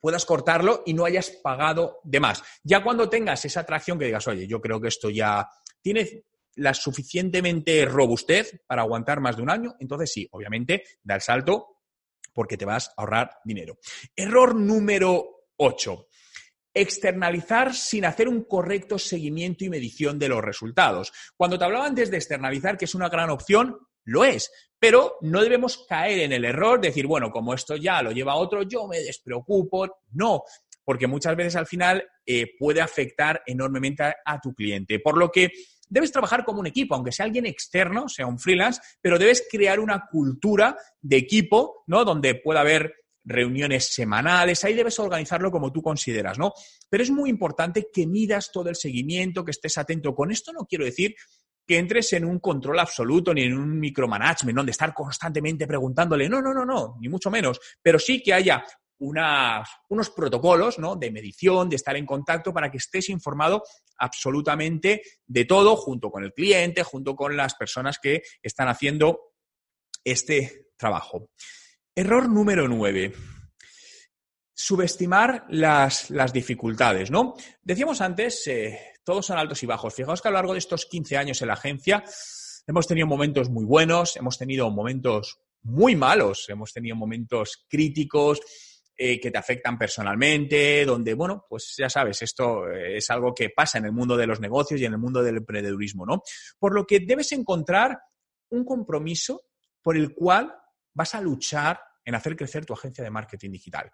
puedas 0.00 0.24
cortarlo 0.24 0.82
y 0.86 0.94
no 0.94 1.04
hayas 1.04 1.30
pagado 1.30 2.00
de 2.04 2.20
más. 2.20 2.42
Ya 2.62 2.82
cuando 2.82 3.10
tengas 3.10 3.44
esa 3.44 3.60
atracción 3.60 3.98
que 3.98 4.06
digas, 4.06 4.26
oye, 4.28 4.46
yo 4.46 4.60
creo 4.60 4.80
que 4.80 4.88
esto 4.88 5.10
ya 5.10 5.46
tiene 5.82 6.24
la 6.54 6.72
suficientemente 6.72 7.84
robustez 7.84 8.62
para 8.66 8.82
aguantar 8.82 9.20
más 9.20 9.36
de 9.36 9.42
un 9.42 9.50
año, 9.50 9.76
entonces 9.78 10.10
sí, 10.10 10.26
obviamente, 10.32 10.84
da 11.02 11.16
el 11.16 11.20
salto 11.20 11.76
porque 12.32 12.56
te 12.56 12.64
vas 12.64 12.88
a 12.88 12.94
ahorrar 13.02 13.30
dinero. 13.44 13.78
Error 14.16 14.54
número 14.54 15.44
8 15.56 16.07
externalizar 16.74 17.74
sin 17.74 18.04
hacer 18.04 18.28
un 18.28 18.44
correcto 18.44 18.98
seguimiento 18.98 19.64
y 19.64 19.70
medición 19.70 20.18
de 20.18 20.28
los 20.28 20.42
resultados. 20.42 21.12
Cuando 21.36 21.58
te 21.58 21.64
hablaba 21.64 21.86
antes 21.86 22.10
de 22.10 22.16
externalizar, 22.16 22.76
que 22.76 22.84
es 22.84 22.94
una 22.94 23.08
gran 23.08 23.30
opción, 23.30 23.78
lo 24.04 24.24
es, 24.24 24.50
pero 24.78 25.16
no 25.20 25.42
debemos 25.42 25.84
caer 25.88 26.20
en 26.20 26.32
el 26.32 26.44
error 26.44 26.80
de 26.80 26.88
decir, 26.88 27.06
bueno, 27.06 27.30
como 27.30 27.52
esto 27.52 27.76
ya 27.76 28.02
lo 28.02 28.12
lleva 28.12 28.36
otro, 28.36 28.62
yo 28.62 28.86
me 28.86 29.00
despreocupo. 29.00 29.86
No, 30.12 30.42
porque 30.84 31.06
muchas 31.06 31.36
veces 31.36 31.56
al 31.56 31.66
final 31.66 32.02
eh, 32.24 32.52
puede 32.58 32.80
afectar 32.80 33.42
enormemente 33.44 34.04
a, 34.04 34.16
a 34.24 34.40
tu 34.40 34.54
cliente. 34.54 35.00
Por 35.00 35.18
lo 35.18 35.30
que 35.30 35.50
debes 35.88 36.12
trabajar 36.12 36.44
como 36.44 36.60
un 36.60 36.66
equipo, 36.66 36.94
aunque 36.94 37.12
sea 37.12 37.26
alguien 37.26 37.46
externo, 37.46 38.08
sea 38.08 38.26
un 38.26 38.38
freelance, 38.38 38.80
pero 39.00 39.18
debes 39.18 39.46
crear 39.50 39.80
una 39.80 40.06
cultura 40.10 40.76
de 41.00 41.16
equipo, 41.16 41.84
¿no? 41.86 42.04
Donde 42.04 42.34
pueda 42.36 42.60
haber 42.60 42.94
reuniones 43.28 43.92
semanales, 43.92 44.64
ahí 44.64 44.74
debes 44.74 44.98
organizarlo 44.98 45.50
como 45.50 45.70
tú 45.70 45.82
consideras, 45.82 46.38
¿no? 46.38 46.52
Pero 46.88 47.02
es 47.02 47.10
muy 47.10 47.30
importante 47.30 47.88
que 47.92 48.06
midas 48.06 48.50
todo 48.52 48.68
el 48.70 48.76
seguimiento, 48.76 49.44
que 49.44 49.50
estés 49.50 49.76
atento. 49.78 50.14
Con 50.14 50.30
esto 50.30 50.52
no 50.52 50.66
quiero 50.66 50.84
decir 50.84 51.14
que 51.66 51.78
entres 51.78 52.14
en 52.14 52.24
un 52.24 52.38
control 52.40 52.78
absoluto 52.78 53.34
ni 53.34 53.42
en 53.42 53.56
un 53.56 53.78
micromanagement, 53.78 54.56
donde 54.56 54.72
estar 54.72 54.94
constantemente 54.94 55.66
preguntándole, 55.66 56.28
no, 56.28 56.40
no, 56.40 56.54
no, 56.54 56.64
no, 56.64 56.96
ni 56.98 57.10
mucho 57.10 57.30
menos, 57.30 57.60
pero 57.82 57.98
sí 57.98 58.22
que 58.22 58.32
haya 58.32 58.64
unos 59.00 60.10
protocolos 60.10 60.78
¿no? 60.78 60.96
de 60.96 61.10
medición, 61.10 61.68
de 61.68 61.76
estar 61.76 61.94
en 61.96 62.06
contacto 62.06 62.52
para 62.52 62.70
que 62.70 62.78
estés 62.78 63.10
informado 63.10 63.62
absolutamente 63.98 65.02
de 65.26 65.44
todo, 65.44 65.76
junto 65.76 66.10
con 66.10 66.24
el 66.24 66.32
cliente, 66.32 66.82
junto 66.82 67.14
con 67.14 67.36
las 67.36 67.54
personas 67.54 67.98
que 68.02 68.22
están 68.42 68.68
haciendo 68.68 69.34
este 70.02 70.70
trabajo. 70.76 71.30
Error 71.98 72.28
número 72.28 72.68
nueve. 72.68 73.12
Subestimar 74.54 75.46
las, 75.48 76.10
las 76.10 76.32
dificultades, 76.32 77.10
¿no? 77.10 77.34
Decíamos 77.60 78.00
antes, 78.00 78.46
eh, 78.46 78.78
todos 79.02 79.26
son 79.26 79.36
altos 79.36 79.64
y 79.64 79.66
bajos. 79.66 79.94
Fijaos 79.94 80.22
que 80.22 80.28
a 80.28 80.30
lo 80.30 80.36
largo 80.36 80.52
de 80.52 80.60
estos 80.60 80.86
15 80.86 81.16
años 81.16 81.42
en 81.42 81.48
la 81.48 81.54
agencia 81.54 82.04
hemos 82.68 82.86
tenido 82.86 83.08
momentos 83.08 83.50
muy 83.50 83.64
buenos, 83.64 84.14
hemos 84.14 84.38
tenido 84.38 84.70
momentos 84.70 85.40
muy 85.62 85.96
malos, 85.96 86.44
hemos 86.48 86.72
tenido 86.72 86.94
momentos 86.94 87.66
críticos, 87.68 88.42
eh, 88.96 89.18
que 89.18 89.32
te 89.32 89.38
afectan 89.38 89.76
personalmente, 89.76 90.84
donde, 90.84 91.14
bueno, 91.14 91.46
pues 91.48 91.74
ya 91.76 91.90
sabes, 91.90 92.22
esto 92.22 92.70
eh, 92.70 92.98
es 92.98 93.10
algo 93.10 93.34
que 93.34 93.50
pasa 93.50 93.78
en 93.78 93.86
el 93.86 93.92
mundo 93.92 94.16
de 94.16 94.28
los 94.28 94.38
negocios 94.38 94.80
y 94.80 94.84
en 94.84 94.92
el 94.92 95.00
mundo 95.00 95.20
del 95.20 95.38
emprendedurismo, 95.38 96.06
¿no? 96.06 96.22
Por 96.60 96.76
lo 96.76 96.86
que 96.86 97.00
debes 97.00 97.32
encontrar 97.32 97.98
un 98.50 98.64
compromiso 98.64 99.42
por 99.82 99.96
el 99.96 100.14
cual 100.14 100.54
vas 100.94 101.16
a 101.16 101.20
luchar 101.20 101.87
en 102.08 102.14
hacer 102.14 102.34
crecer 102.36 102.64
tu 102.64 102.72
agencia 102.72 103.04
de 103.04 103.10
marketing 103.10 103.50
digital. 103.50 103.90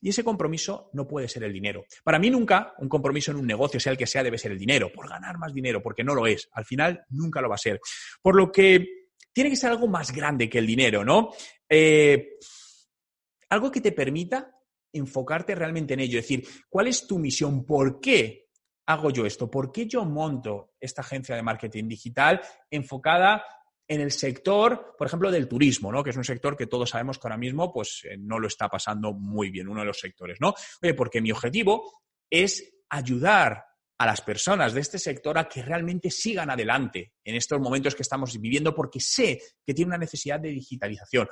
Y 0.00 0.08
ese 0.08 0.24
compromiso 0.24 0.88
no 0.94 1.06
puede 1.06 1.28
ser 1.28 1.44
el 1.44 1.52
dinero. 1.52 1.84
Para 2.02 2.18
mí 2.18 2.30
nunca 2.30 2.72
un 2.78 2.88
compromiso 2.88 3.32
en 3.32 3.36
un 3.36 3.46
negocio, 3.46 3.78
sea 3.78 3.92
el 3.92 3.98
que 3.98 4.06
sea, 4.06 4.22
debe 4.22 4.38
ser 4.38 4.52
el 4.52 4.58
dinero, 4.58 4.90
por 4.90 5.06
ganar 5.06 5.36
más 5.36 5.52
dinero, 5.52 5.82
porque 5.82 6.02
no 6.02 6.14
lo 6.14 6.26
es. 6.26 6.48
Al 6.52 6.64
final 6.64 7.04
nunca 7.10 7.42
lo 7.42 7.50
va 7.50 7.56
a 7.56 7.58
ser. 7.58 7.78
Por 8.22 8.34
lo 8.34 8.50
que 8.50 9.08
tiene 9.30 9.50
que 9.50 9.56
ser 9.56 9.72
algo 9.72 9.88
más 9.88 10.10
grande 10.10 10.48
que 10.48 10.56
el 10.56 10.66
dinero, 10.66 11.04
¿no? 11.04 11.32
Eh, 11.68 12.38
algo 13.50 13.70
que 13.70 13.82
te 13.82 13.92
permita 13.92 14.56
enfocarte 14.90 15.54
realmente 15.54 15.92
en 15.92 16.00
ello, 16.00 16.18
es 16.18 16.24
decir, 16.24 16.48
¿cuál 16.70 16.86
es 16.86 17.06
tu 17.06 17.18
misión? 17.18 17.66
¿Por 17.66 18.00
qué 18.00 18.48
hago 18.86 19.10
yo 19.10 19.26
esto? 19.26 19.50
¿Por 19.50 19.70
qué 19.70 19.86
yo 19.86 20.06
monto 20.06 20.72
esta 20.80 21.02
agencia 21.02 21.36
de 21.36 21.42
marketing 21.42 21.88
digital 21.88 22.40
enfocada 22.70 23.44
en 23.90 24.00
el 24.00 24.12
sector, 24.12 24.94
por 24.96 25.08
ejemplo, 25.08 25.32
del 25.32 25.48
turismo, 25.48 25.90
¿no? 25.90 26.04
Que 26.04 26.10
es 26.10 26.16
un 26.16 26.22
sector 26.22 26.56
que 26.56 26.68
todos 26.68 26.90
sabemos 26.90 27.18
que 27.18 27.26
ahora 27.26 27.36
mismo 27.36 27.72
pues, 27.72 28.02
eh, 28.04 28.16
no 28.16 28.38
lo 28.38 28.46
está 28.46 28.68
pasando 28.68 29.12
muy 29.12 29.50
bien, 29.50 29.68
uno 29.68 29.80
de 29.80 29.86
los 29.86 29.98
sectores, 29.98 30.38
¿no? 30.40 30.54
Oye, 30.80 30.94
porque 30.94 31.20
mi 31.20 31.32
objetivo 31.32 32.04
es 32.30 32.72
ayudar 32.88 33.64
a 33.98 34.06
las 34.06 34.20
personas 34.20 34.74
de 34.74 34.80
este 34.80 35.00
sector 35.00 35.36
a 35.36 35.48
que 35.48 35.62
realmente 35.62 36.08
sigan 36.08 36.50
adelante 36.50 37.14
en 37.24 37.34
estos 37.34 37.60
momentos 37.60 37.96
que 37.96 38.02
estamos 38.02 38.40
viviendo 38.40 38.72
porque 38.72 39.00
sé 39.00 39.42
que 39.66 39.74
tiene 39.74 39.88
una 39.88 39.98
necesidad 39.98 40.38
de 40.38 40.50
digitalización. 40.50 41.28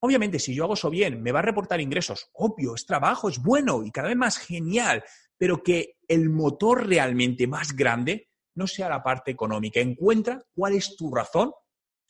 Obviamente, 0.00 0.38
si 0.38 0.54
yo 0.54 0.64
hago 0.64 0.74
eso 0.74 0.90
bien, 0.90 1.22
me 1.22 1.32
va 1.32 1.38
a 1.38 1.42
reportar 1.42 1.80
ingresos. 1.80 2.28
Obvio, 2.34 2.74
es 2.74 2.84
trabajo, 2.84 3.30
es 3.30 3.38
bueno 3.38 3.84
y 3.84 3.90
cada 3.90 4.08
vez 4.08 4.18
más 4.18 4.36
genial, 4.36 5.02
pero 5.38 5.62
que 5.62 5.96
el 6.06 6.28
motor 6.28 6.86
realmente 6.86 7.46
más 7.46 7.74
grande 7.74 8.28
no 8.54 8.66
sea 8.66 8.90
la 8.90 9.02
parte 9.02 9.30
económica. 9.30 9.80
Encuentra 9.80 10.44
cuál 10.54 10.74
es 10.74 10.94
tu 10.94 11.10
razón 11.10 11.52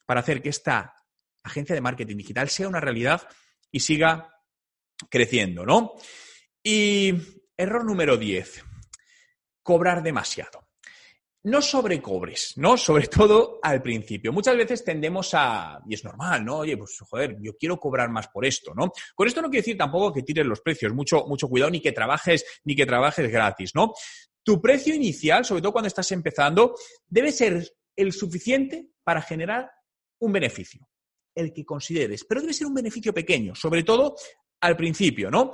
para 0.07 0.21
hacer 0.21 0.43
que 0.43 0.49
esta 0.49 0.95
agencia 1.43 1.75
de 1.75 1.81
marketing 1.81 2.17
digital 2.17 2.49
sea 2.49 2.69
una 2.69 2.81
realidad 2.81 3.29
y 3.71 3.81
siga 3.81 4.29
creciendo, 5.11 5.65
¿no? 5.67 5.95
Y 6.63 7.15
error 7.57 7.85
número 7.85 8.17
10, 8.17 8.65
cobrar 9.63 10.03
demasiado 10.03 10.63
no 11.45 11.61
sobrecobres, 11.61 12.55
¿no? 12.57 12.77
Sobre 12.77 13.09
todo 13.09 13.59
al 13.63 13.83
principio. 13.83 14.33
Muchas 14.33 14.57
veces 14.57 14.85
tendemos 14.85 15.31
a, 15.35 15.81
y 15.89 15.95
es 15.95 16.05
normal, 16.05 16.45
¿no? 16.45 16.59
Oye, 16.59 16.77
pues 16.77 16.99
joder, 17.01 17.37
yo 17.41 17.57
quiero 17.57 17.79
cobrar 17.79 18.11
más 18.11 18.29
por 18.29 18.45
esto, 18.45 18.73
¿no? 18.75 18.93
Con 19.15 19.27
esto 19.27 19.43
no 19.43 19.51
quiero 19.51 19.63
decir 19.63 19.77
tampoco 19.77 20.13
que 20.13 20.23
tires 20.23 20.47
los 20.47 20.61
precios, 20.61 20.93
mucho, 20.93 21.25
mucho 21.27 21.49
cuidado, 21.49 21.71
ni 21.71 21.81
que 21.81 21.93
trabajes, 21.93 22.45
ni 22.65 22.77
que 22.77 22.87
trabajes 22.87 23.31
gratis, 23.31 23.73
¿no? 23.75 23.93
Tu 24.43 24.61
precio 24.61 24.95
inicial, 24.95 25.45
sobre 25.45 25.63
todo 25.63 25.73
cuando 25.73 25.89
estás 25.89 26.11
empezando, 26.13 26.75
debe 27.07 27.31
ser 27.31 27.73
el 27.95 28.13
suficiente 28.13 28.89
para 29.05 29.23
generar 29.23 29.71
un 30.23 30.33
beneficio, 30.33 30.89
el 31.35 31.53
que 31.53 31.65
consideres, 31.65 32.25
pero 32.25 32.41
debe 32.41 32.53
ser 32.53 32.67
un 32.67 32.75
beneficio 32.75 33.13
pequeño, 33.13 33.55
sobre 33.55 33.83
todo 33.83 34.17
al 34.61 34.77
principio, 34.77 35.31
¿no? 35.31 35.53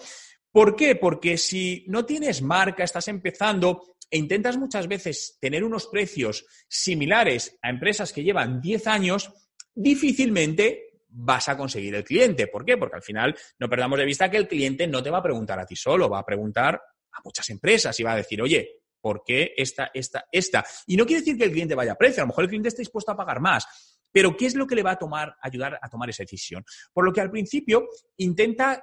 ¿Por 0.50 0.76
qué? 0.76 0.96
Porque 0.96 1.38
si 1.38 1.84
no 1.88 2.04
tienes 2.04 2.42
marca, 2.42 2.84
estás 2.84 3.08
empezando, 3.08 3.82
e 4.10 4.18
intentas 4.18 4.56
muchas 4.56 4.88
veces 4.88 5.36
tener 5.40 5.64
unos 5.64 5.86
precios 5.86 6.46
similares 6.68 7.58
a 7.62 7.70
empresas 7.70 8.12
que 8.12 8.22
llevan 8.22 8.60
10 8.60 8.86
años, 8.86 9.30
difícilmente 9.74 11.02
vas 11.08 11.48
a 11.48 11.56
conseguir 11.56 11.94
el 11.94 12.04
cliente. 12.04 12.48
¿Por 12.48 12.64
qué? 12.64 12.76
Porque 12.76 12.96
al 12.96 13.02
final 13.02 13.36
no 13.58 13.68
perdamos 13.68 13.98
de 13.98 14.04
vista 14.04 14.30
que 14.30 14.36
el 14.36 14.48
cliente 14.48 14.86
no 14.86 15.02
te 15.02 15.10
va 15.10 15.18
a 15.18 15.22
preguntar 15.22 15.58
a 15.58 15.66
ti 15.66 15.76
solo, 15.76 16.08
va 16.08 16.20
a 16.20 16.26
preguntar 16.26 16.74
a 16.74 17.20
muchas 17.24 17.48
empresas 17.50 17.98
y 17.98 18.02
va 18.02 18.12
a 18.12 18.16
decir, 18.16 18.40
oye, 18.42 18.80
¿por 19.00 19.22
qué 19.24 19.52
esta, 19.56 19.90
esta, 19.94 20.26
esta? 20.30 20.64
Y 20.86 20.96
no 20.96 21.06
quiere 21.06 21.20
decir 21.20 21.38
que 21.38 21.44
el 21.44 21.52
cliente 21.52 21.74
vaya 21.74 21.92
a 21.92 21.98
precio, 21.98 22.22
a 22.22 22.24
lo 22.24 22.28
mejor 22.28 22.44
el 22.44 22.48
cliente 22.48 22.68
está 22.68 22.80
dispuesto 22.80 23.12
a 23.12 23.16
pagar 23.16 23.40
más. 23.40 23.97
Pero 24.18 24.36
¿qué 24.36 24.46
es 24.46 24.56
lo 24.56 24.66
que 24.66 24.74
le 24.74 24.82
va 24.82 24.90
a 24.90 24.98
tomar, 24.98 25.36
ayudar 25.40 25.78
a 25.80 25.88
tomar 25.88 26.10
esa 26.10 26.24
decisión? 26.24 26.64
Por 26.92 27.04
lo 27.04 27.12
que 27.12 27.20
al 27.20 27.30
principio 27.30 27.86
intenta 28.16 28.82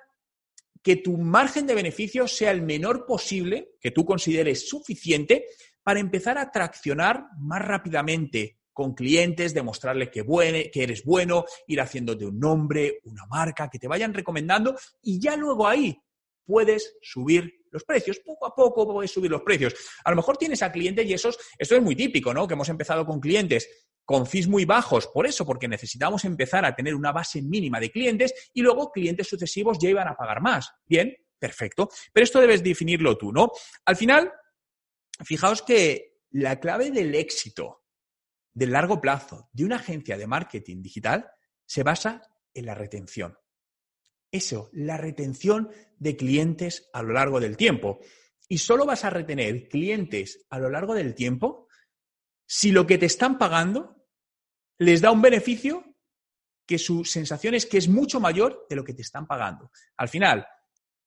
que 0.82 0.96
tu 0.96 1.18
margen 1.18 1.68
de 1.68 1.76
beneficio 1.76 2.26
sea 2.26 2.52
el 2.52 2.62
menor 2.62 3.06
posible, 3.06 3.72
que 3.82 3.92
tú 3.92 4.06
consideres 4.06 4.70
suficiente 4.70 5.48
para 5.84 6.00
empezar 6.00 6.38
a 6.38 6.50
traccionar 6.50 7.26
más 7.38 7.62
rápidamente 7.66 8.60
con 8.72 8.94
clientes, 8.94 9.54
demostrarle 9.54 10.10
que, 10.10 10.24
eres 10.74 11.04
bueno, 11.04 11.44
ir 11.68 11.82
haciéndote 11.82 12.26
un 12.26 12.40
nombre, 12.40 13.02
una 13.04 13.26
marca, 13.26 13.70
que 13.70 13.78
te 13.78 13.90
vayan 13.90 14.14
recomendando 14.14 14.74
y 15.02 15.20
ya 15.20 15.36
luego 15.36 15.68
ahí 15.68 16.02
puedes 16.46 16.96
subir 17.02 17.66
los 17.72 17.84
precios. 17.84 18.20
Poco 18.20 18.46
a 18.46 18.56
poco 18.56 18.88
puedes 18.88 19.12
subir 19.12 19.32
los 19.32 19.42
precios. 19.42 19.76
A 20.06 20.12
lo 20.12 20.16
mejor 20.16 20.38
tienes 20.38 20.64
a 20.64 20.72
clientes 20.72 21.06
y 21.06 21.14
esos, 21.14 21.38
esto 21.58 21.76
es 21.76 21.82
muy 21.82 21.98
típico, 21.98 22.34
¿no? 22.34 22.48
Que 22.48 22.54
hemos 22.54 22.70
empezado 22.70 23.06
con 23.06 23.20
clientes 23.20 23.68
con 24.06 24.28
fees 24.28 24.48
muy 24.48 24.66
bajos, 24.66 25.08
por 25.08 25.26
eso, 25.26 25.46
porque 25.46 25.68
necesitamos 25.68 26.24
empezar 26.26 26.64
a 26.64 26.76
tener 26.76 26.94
una 26.94 27.12
base 27.12 27.42
mínima 27.42 27.80
de 27.80 27.92
clientes 27.92 28.34
y 28.54 28.62
luego 28.62 28.92
clientes 28.92 29.28
sucesivos 29.28 29.80
ya 29.80 29.90
iban 29.90 30.08
a 30.08 30.16
pagar 30.16 30.42
más. 30.42 30.72
Bien, 30.86 31.14
perfecto. 31.40 31.90
Pero 32.14 32.24
esto 32.24 32.40
debes 32.40 32.64
definirlo 32.64 33.18
tú, 33.18 33.32
¿no? 33.32 33.52
Al 33.86 33.96
final, 33.96 34.32
fijaos 35.24 35.64
que 35.64 36.20
la 36.32 36.60
clave 36.60 36.92
del 36.92 37.16
éxito 37.16 37.84
del 38.54 38.72
largo 38.72 39.02
plazo 39.02 39.50
de 39.52 39.66
una 39.66 39.78
agencia 39.78 40.18
de 40.18 40.28
marketing 40.28 40.82
digital 40.82 41.30
se 41.66 41.84
basa 41.84 42.22
en 42.54 42.66
la 42.66 42.76
retención. 42.76 43.38
eso, 44.32 44.70
la 44.74 44.98
retención 44.98 45.70
de 45.98 46.16
clientes 46.18 46.90
a 46.94 47.02
lo 47.02 47.14
largo 47.14 47.40
del 47.40 47.58
tiempo. 47.58 48.00
Y 48.48 48.58
solo 48.58 48.86
vas 48.86 49.06
a 49.06 49.10
retener 49.10 49.68
clientes 49.70 50.46
a 50.50 50.60
lo 50.60 50.70
largo 50.70 50.94
del 50.94 51.16
tiempo 51.16 51.68
si 52.46 52.72
lo 52.72 52.86
que 52.86 52.98
te 52.98 53.06
están 53.06 53.38
pagando 53.38 53.95
les 54.78 55.02
da 55.02 55.12
un 55.12 55.22
beneficio 55.22 55.84
que 56.66 56.78
su 56.78 57.06
sensación 57.06 57.54
es 57.54 57.66
que 57.66 57.78
es 57.78 57.88
mucho 57.88 58.20
mayor 58.20 58.66
de 58.70 58.76
lo 58.76 58.84
que 58.84 58.94
te 58.94 59.04
están 59.04 59.28
pagando. 59.28 59.72
Al 59.98 60.10
final, 60.10 60.48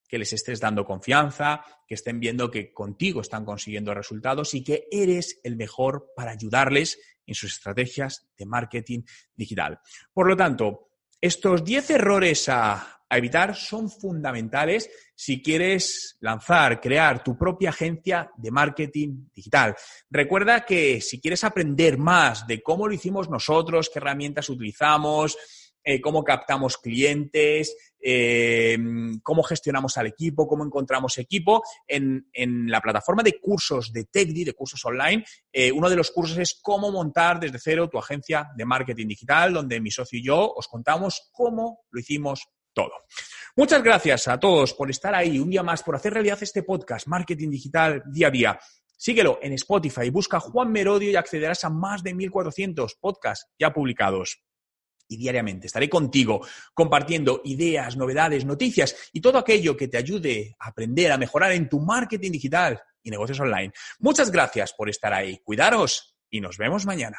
que 0.08 0.18
les 0.18 0.32
estés 0.32 0.60
dando 0.60 0.84
confianza, 0.84 1.62
que 1.86 1.94
estén 1.94 2.18
viendo 2.18 2.50
que 2.50 2.72
contigo 2.72 3.20
están 3.20 3.44
consiguiendo 3.44 3.92
resultados 3.92 4.54
y 4.54 4.64
que 4.64 4.86
eres 4.90 5.40
el 5.42 5.56
mejor 5.56 6.12
para 6.16 6.30
ayudarles 6.30 6.98
en 7.26 7.34
sus 7.34 7.52
estrategias 7.52 8.26
de 8.36 8.46
marketing 8.46 9.02
digital. 9.34 9.80
Por 10.12 10.28
lo 10.28 10.36
tanto, 10.36 10.87
estos 11.20 11.64
10 11.64 11.90
errores 11.90 12.48
a, 12.48 12.94
evitar 13.10 13.56
son 13.56 13.90
fundamentales 13.90 14.90
si 15.14 15.42
quieres 15.42 16.18
lanzar, 16.20 16.78
crear 16.78 17.24
tu 17.24 17.38
propia 17.38 17.70
agencia 17.70 18.30
de 18.36 18.50
marketing 18.50 19.28
digital. 19.34 19.74
Recuerda 20.10 20.64
que 20.64 21.00
si 21.00 21.18
quieres 21.18 21.42
aprender 21.42 21.96
más 21.96 22.46
de 22.46 22.62
cómo 22.62 22.86
lo 22.86 22.92
hicimos 22.92 23.30
nosotros, 23.30 23.90
qué 23.90 23.98
herramientas 23.98 24.50
utilizamos, 24.50 25.38
eh, 25.90 26.02
cómo 26.02 26.22
captamos 26.22 26.76
clientes, 26.76 27.74
eh, 27.98 28.76
cómo 29.22 29.42
gestionamos 29.42 29.96
al 29.96 30.08
equipo, 30.08 30.46
cómo 30.46 30.62
encontramos 30.62 31.16
equipo. 31.16 31.62
En, 31.86 32.26
la 32.66 32.82
plataforma 32.82 33.22
de 33.22 33.40
cursos 33.40 33.90
de 33.90 34.04
TechDi, 34.04 34.44
de 34.44 34.52
cursos 34.52 34.84
online, 34.84 35.24
eh, 35.50 35.72
uno 35.72 35.88
de 35.88 35.96
los 35.96 36.10
cursos 36.10 36.36
es 36.36 36.60
cómo 36.60 36.92
montar 36.92 37.40
desde 37.40 37.58
cero 37.58 37.88
tu 37.88 37.98
agencia 37.98 38.50
de 38.54 38.66
marketing 38.66 39.06
digital, 39.06 39.54
donde 39.54 39.80
mi 39.80 39.90
socio 39.90 40.18
y 40.18 40.24
yo 40.24 40.52
os 40.54 40.68
contamos 40.68 41.30
cómo 41.32 41.86
lo 41.90 42.00
hicimos 42.00 42.46
todo. 42.74 42.92
Muchas 43.56 43.82
gracias 43.82 44.28
a 44.28 44.38
todos 44.38 44.74
por 44.74 44.90
estar 44.90 45.14
ahí 45.14 45.38
un 45.38 45.48
día 45.48 45.62
más, 45.62 45.82
por 45.82 45.96
hacer 45.96 46.12
realidad 46.12 46.36
este 46.42 46.64
podcast, 46.64 47.06
Marketing 47.06 47.48
Digital 47.48 48.02
Día 48.12 48.26
a 48.26 48.30
Día. 48.30 48.60
Síguelo 48.94 49.38
en 49.40 49.54
Spotify, 49.54 50.10
busca 50.10 50.38
Juan 50.38 50.70
Merodio 50.70 51.10
y 51.10 51.16
accederás 51.16 51.64
a 51.64 51.70
más 51.70 52.02
de 52.02 52.14
1.400 52.14 52.98
podcasts 53.00 53.46
ya 53.58 53.72
publicados 53.72 54.42
y 55.08 55.16
diariamente. 55.16 55.66
Estaré 55.66 55.88
contigo 55.88 56.46
compartiendo 56.74 57.40
ideas, 57.44 57.96
novedades, 57.96 58.44
noticias 58.44 58.94
y 59.12 59.20
todo 59.20 59.38
aquello 59.38 59.76
que 59.76 59.88
te 59.88 59.96
ayude 59.96 60.56
a 60.58 60.68
aprender 60.68 61.10
a 61.10 61.18
mejorar 61.18 61.52
en 61.52 61.68
tu 61.68 61.80
marketing 61.80 62.32
digital 62.32 62.80
y 63.02 63.10
negocios 63.10 63.40
online. 63.40 63.72
Muchas 63.98 64.30
gracias 64.30 64.72
por 64.72 64.88
estar 64.88 65.12
ahí. 65.12 65.38
Cuidaros 65.42 66.14
y 66.30 66.40
nos 66.40 66.58
vemos 66.58 66.86
mañana. 66.86 67.18